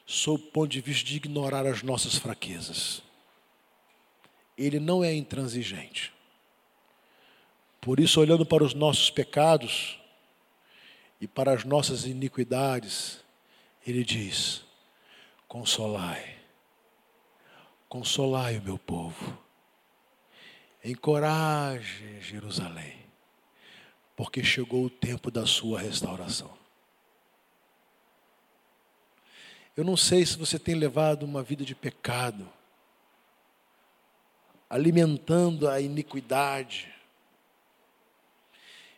sob 0.04 0.42
o 0.42 0.46
ponto 0.48 0.72
de 0.72 0.80
vista 0.80 1.04
de 1.04 1.16
ignorar 1.18 1.64
as 1.64 1.84
nossas 1.84 2.16
fraquezas. 2.16 3.00
Ele 4.58 4.80
não 4.80 5.04
é 5.04 5.14
intransigente. 5.14 6.12
Por 7.80 8.00
isso, 8.00 8.20
olhando 8.20 8.44
para 8.44 8.64
os 8.64 8.74
nossos 8.74 9.08
pecados, 9.08 9.99
e 11.20 11.28
para 11.28 11.52
as 11.52 11.64
nossas 11.64 12.06
iniquidades, 12.06 13.20
ele 13.86 14.02
diz: 14.02 14.64
consolai, 15.46 16.38
consolai 17.88 18.58
o 18.58 18.62
meu 18.62 18.78
povo, 18.78 19.38
encoraje 20.82 22.20
Jerusalém, 22.20 22.98
porque 24.16 24.42
chegou 24.42 24.84
o 24.86 24.90
tempo 24.90 25.30
da 25.30 25.44
sua 25.44 25.80
restauração. 25.80 26.58
Eu 29.76 29.84
não 29.84 29.96
sei 29.96 30.26
se 30.26 30.36
você 30.36 30.58
tem 30.58 30.74
levado 30.74 31.22
uma 31.22 31.42
vida 31.42 31.64
de 31.64 31.74
pecado, 31.74 32.50
alimentando 34.68 35.68
a 35.68 35.80
iniquidade, 35.80 36.92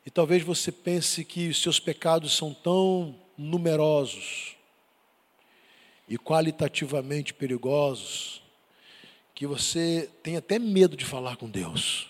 e 0.05 0.11
talvez 0.11 0.43
você 0.43 0.73
pense 0.73 1.25
que 1.25 1.49
os 1.49 1.63
seus 1.63 1.79
pecados 1.79 2.37
são 2.37 2.53
tão 2.53 3.19
numerosos 3.39 4.57
e 6.09 6.19
qualitativamente 6.19 7.33
perigosos 7.33 8.43
que 9.35 9.47
você 9.47 10.11
tem 10.23 10.37
até 10.37 10.59
medo 10.59 10.97
de 10.97 11.05
falar 11.05 11.37
com 11.37 11.49
Deus. 11.49 12.09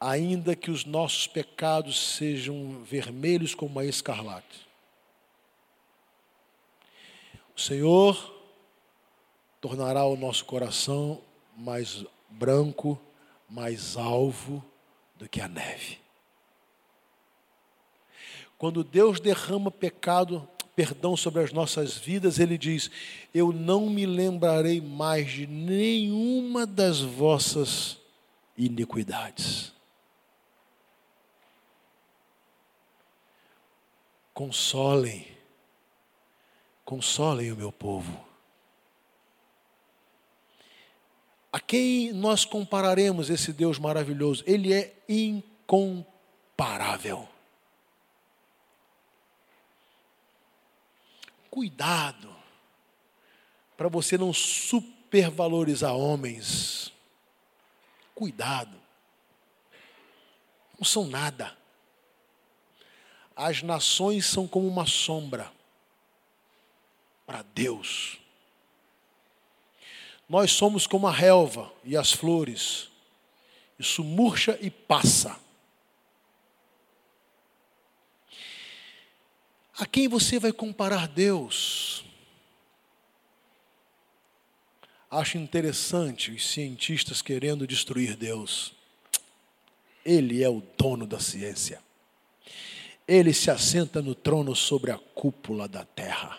Ainda 0.00 0.56
que 0.56 0.70
os 0.70 0.84
nossos 0.84 1.26
pecados 1.26 1.98
sejam 2.16 2.82
vermelhos 2.82 3.54
como 3.54 3.78
a 3.78 3.86
escarlate, 3.86 4.66
o 7.56 7.60
Senhor 7.60 8.34
tornará 9.60 10.04
o 10.04 10.16
nosso 10.16 10.44
coração 10.44 11.22
mais 11.56 12.04
branco, 12.38 13.00
mais 13.48 13.96
alvo 13.96 14.64
do 15.16 15.28
que 15.28 15.40
a 15.40 15.48
neve. 15.48 15.98
Quando 18.58 18.84
Deus 18.84 19.20
derrama 19.20 19.70
pecado, 19.70 20.48
perdão 20.74 21.16
sobre 21.16 21.42
as 21.42 21.52
nossas 21.52 21.96
vidas, 21.96 22.38
Ele 22.38 22.56
diz: 22.56 22.90
Eu 23.32 23.52
não 23.52 23.88
me 23.88 24.06
lembrarei 24.06 24.80
mais 24.80 25.30
de 25.30 25.46
nenhuma 25.46 26.66
das 26.66 27.00
vossas 27.00 27.98
iniquidades. 28.56 29.72
Consolem, 34.32 35.28
consolem 36.84 37.52
o 37.52 37.56
meu 37.56 37.70
povo. 37.70 38.33
A 41.54 41.60
quem 41.60 42.12
nós 42.12 42.44
compararemos 42.44 43.30
esse 43.30 43.52
Deus 43.52 43.78
maravilhoso? 43.78 44.42
Ele 44.44 44.74
é 44.74 44.92
incomparável. 45.08 46.08
Cuidado 51.48 52.34
para 53.76 53.88
você 53.88 54.18
não 54.18 54.32
supervalorizar 54.32 55.94
homens. 55.94 56.92
Cuidado. 58.16 58.76
Não 60.76 60.84
são 60.84 61.06
nada. 61.06 61.56
As 63.36 63.62
nações 63.62 64.26
são 64.26 64.48
como 64.48 64.66
uma 64.66 64.86
sombra 64.86 65.52
para 67.24 67.42
Deus. 67.42 68.23
Nós 70.28 70.52
somos 70.52 70.86
como 70.86 71.06
a 71.06 71.12
relva 71.12 71.72
e 71.84 71.96
as 71.96 72.12
flores. 72.12 72.88
Isso 73.78 74.02
murcha 74.02 74.58
e 74.60 74.70
passa. 74.70 75.38
A 79.76 79.86
quem 79.86 80.08
você 80.08 80.38
vai 80.38 80.52
comparar 80.52 81.08
Deus? 81.08 82.04
Acho 85.10 85.36
interessante 85.36 86.30
os 86.30 86.48
cientistas 86.48 87.20
querendo 87.20 87.66
destruir 87.66 88.16
Deus. 88.16 88.72
Ele 90.04 90.42
é 90.42 90.48
o 90.48 90.62
dono 90.76 91.06
da 91.06 91.18
ciência. 91.18 91.82
Ele 93.06 93.32
se 93.34 93.50
assenta 93.50 94.00
no 94.00 94.14
trono 94.14 94.56
sobre 94.56 94.90
a 94.90 94.98
cúpula 94.98 95.68
da 95.68 95.84
terra. 95.84 96.38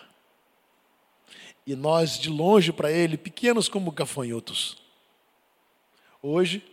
E 1.66 1.74
nós, 1.74 2.18
de 2.18 2.28
longe 2.28 2.72
para 2.72 2.92
ele, 2.92 3.16
pequenos 3.16 3.68
como 3.68 3.90
gafanhotos. 3.90 4.78
Hoje, 6.22 6.64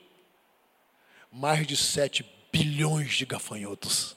mais 1.31 1.65
de 1.65 1.75
sete 1.75 2.23
bilhões 2.51 3.15
de 3.15 3.25
gafanhotos. 3.25 4.15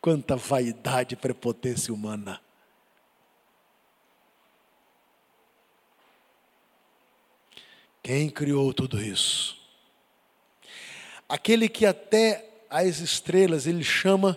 Quanta 0.00 0.34
vaidade 0.34 1.14
e 1.14 1.16
prepotência 1.16 1.94
humana. 1.94 2.40
Quem 8.02 8.28
criou 8.28 8.74
tudo 8.74 9.00
isso? 9.00 9.56
Aquele 11.28 11.68
que 11.68 11.86
até 11.86 12.64
as 12.68 12.98
estrelas 12.98 13.68
ele 13.68 13.84
chama, 13.84 14.36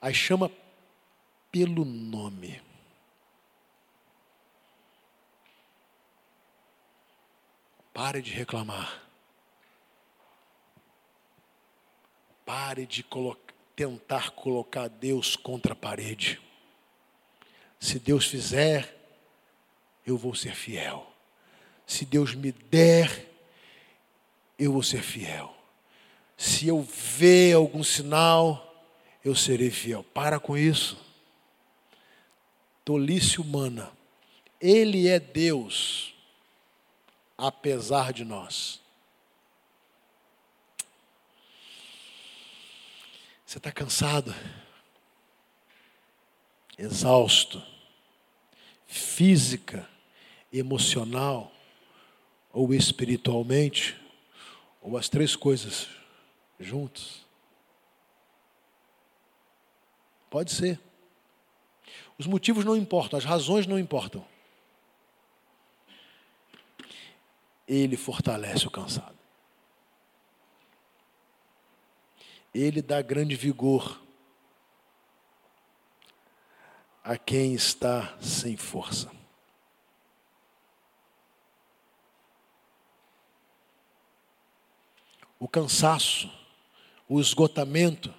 as 0.00 0.16
chama 0.16 0.50
pelo 1.50 1.84
nome. 1.84 2.71
Pare 7.92 8.22
de 8.22 8.32
reclamar. 8.32 9.02
Pare 12.44 12.86
de 12.86 13.04
tentar 13.76 14.30
colocar 14.30 14.88
Deus 14.88 15.36
contra 15.36 15.72
a 15.72 15.76
parede. 15.76 16.40
Se 17.78 17.98
Deus 17.98 18.26
fizer, 18.26 18.96
eu 20.06 20.16
vou 20.16 20.34
ser 20.34 20.54
fiel. 20.54 21.12
Se 21.86 22.04
Deus 22.04 22.34
me 22.34 22.52
der, 22.52 23.28
eu 24.58 24.72
vou 24.72 24.82
ser 24.82 25.02
fiel. 25.02 25.54
Se 26.36 26.68
eu 26.68 26.80
ver 26.82 27.54
algum 27.54 27.84
sinal, 27.84 28.86
eu 29.24 29.34
serei 29.34 29.70
fiel. 29.70 30.02
Para 30.02 30.40
com 30.40 30.56
isso. 30.56 30.98
Tolice 32.84 33.40
humana. 33.40 33.92
Ele 34.60 35.08
é 35.08 35.18
Deus, 35.18 36.11
apesar 37.36 38.12
de 38.12 38.24
nós. 38.24 38.80
Você 43.44 43.58
está 43.58 43.70
cansado, 43.70 44.34
exausto, 46.78 47.62
física, 48.86 49.86
emocional 50.52 51.52
ou 52.52 52.72
espiritualmente, 52.72 54.00
ou 54.80 54.96
as 54.96 55.08
três 55.08 55.36
coisas 55.36 55.88
juntos? 56.58 57.26
Pode 60.30 60.50
ser. 60.50 60.80
Os 62.16 62.26
motivos 62.26 62.64
não 62.64 62.76
importam, 62.76 63.18
as 63.18 63.24
razões 63.24 63.66
não 63.66 63.78
importam. 63.78 64.24
Ele 67.66 67.96
fortalece 67.96 68.66
o 68.66 68.70
cansado. 68.70 69.18
Ele 72.54 72.82
dá 72.82 73.00
grande 73.00 73.34
vigor 73.34 74.00
a 77.02 77.16
quem 77.16 77.54
está 77.54 78.16
sem 78.20 78.56
força. 78.56 79.10
O 85.38 85.48
cansaço, 85.48 86.30
o 87.08 87.20
esgotamento, 87.20 88.14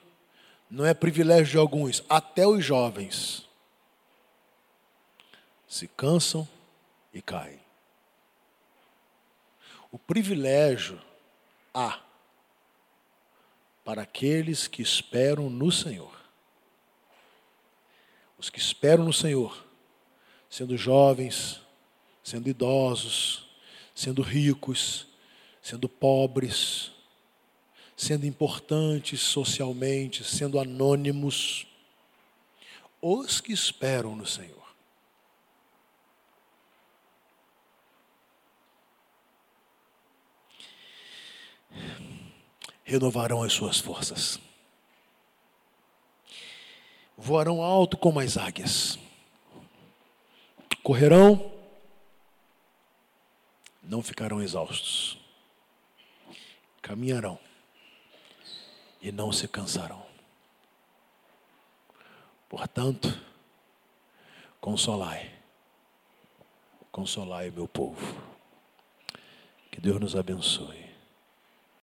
não 0.69 0.85
é 0.85 0.93
privilégio 0.93 1.51
de 1.51 1.57
alguns, 1.57 2.03
até 2.09 2.45
os 2.45 2.65
jovens 2.65 3.47
se 5.67 5.87
cansam 5.87 6.47
e 7.13 7.21
caem. 7.21 7.62
O 9.93 9.99
privilégio 9.99 10.99
há 11.71 12.01
para 13.85 14.01
aqueles 14.01 14.65
que 14.67 14.81
esperam 14.81 15.51
no 15.51 15.71
Senhor. 15.71 16.19
Os 18.35 18.49
que 18.49 18.57
esperam 18.57 19.05
no 19.05 19.13
Senhor, 19.13 19.63
sendo 20.49 20.75
jovens, 20.75 21.61
sendo 22.23 22.49
idosos, 22.49 23.47
sendo 23.93 24.23
ricos, 24.23 25.05
sendo 25.61 25.87
pobres, 25.87 26.91
sendo 27.95 28.25
importantes 28.25 29.19
socialmente, 29.21 30.23
sendo 30.23 30.59
anônimos, 30.59 31.67
os 32.99 33.39
que 33.39 33.53
esperam 33.53 34.15
no 34.15 34.25
Senhor. 34.25 34.62
Renovarão 42.83 43.41
as 43.41 43.53
suas 43.53 43.79
forças. 43.79 44.39
Voarão 47.17 47.61
alto 47.61 47.95
como 47.97 48.19
as 48.19 48.37
águias. 48.37 48.99
Correrão, 50.83 51.51
não 53.81 54.01
ficarão 54.01 54.41
exaustos. 54.41 55.17
Caminharão 56.81 57.39
e 59.01 59.11
não 59.11 59.31
se 59.31 59.47
cansarão. 59.47 60.05
Portanto, 62.49 63.19
consolai, 64.61 65.31
consolai 66.91 67.49
meu 67.49 67.67
povo. 67.67 68.21
Que 69.71 69.81
Deus 69.81 69.99
nos 69.99 70.15
abençoe. 70.15 70.82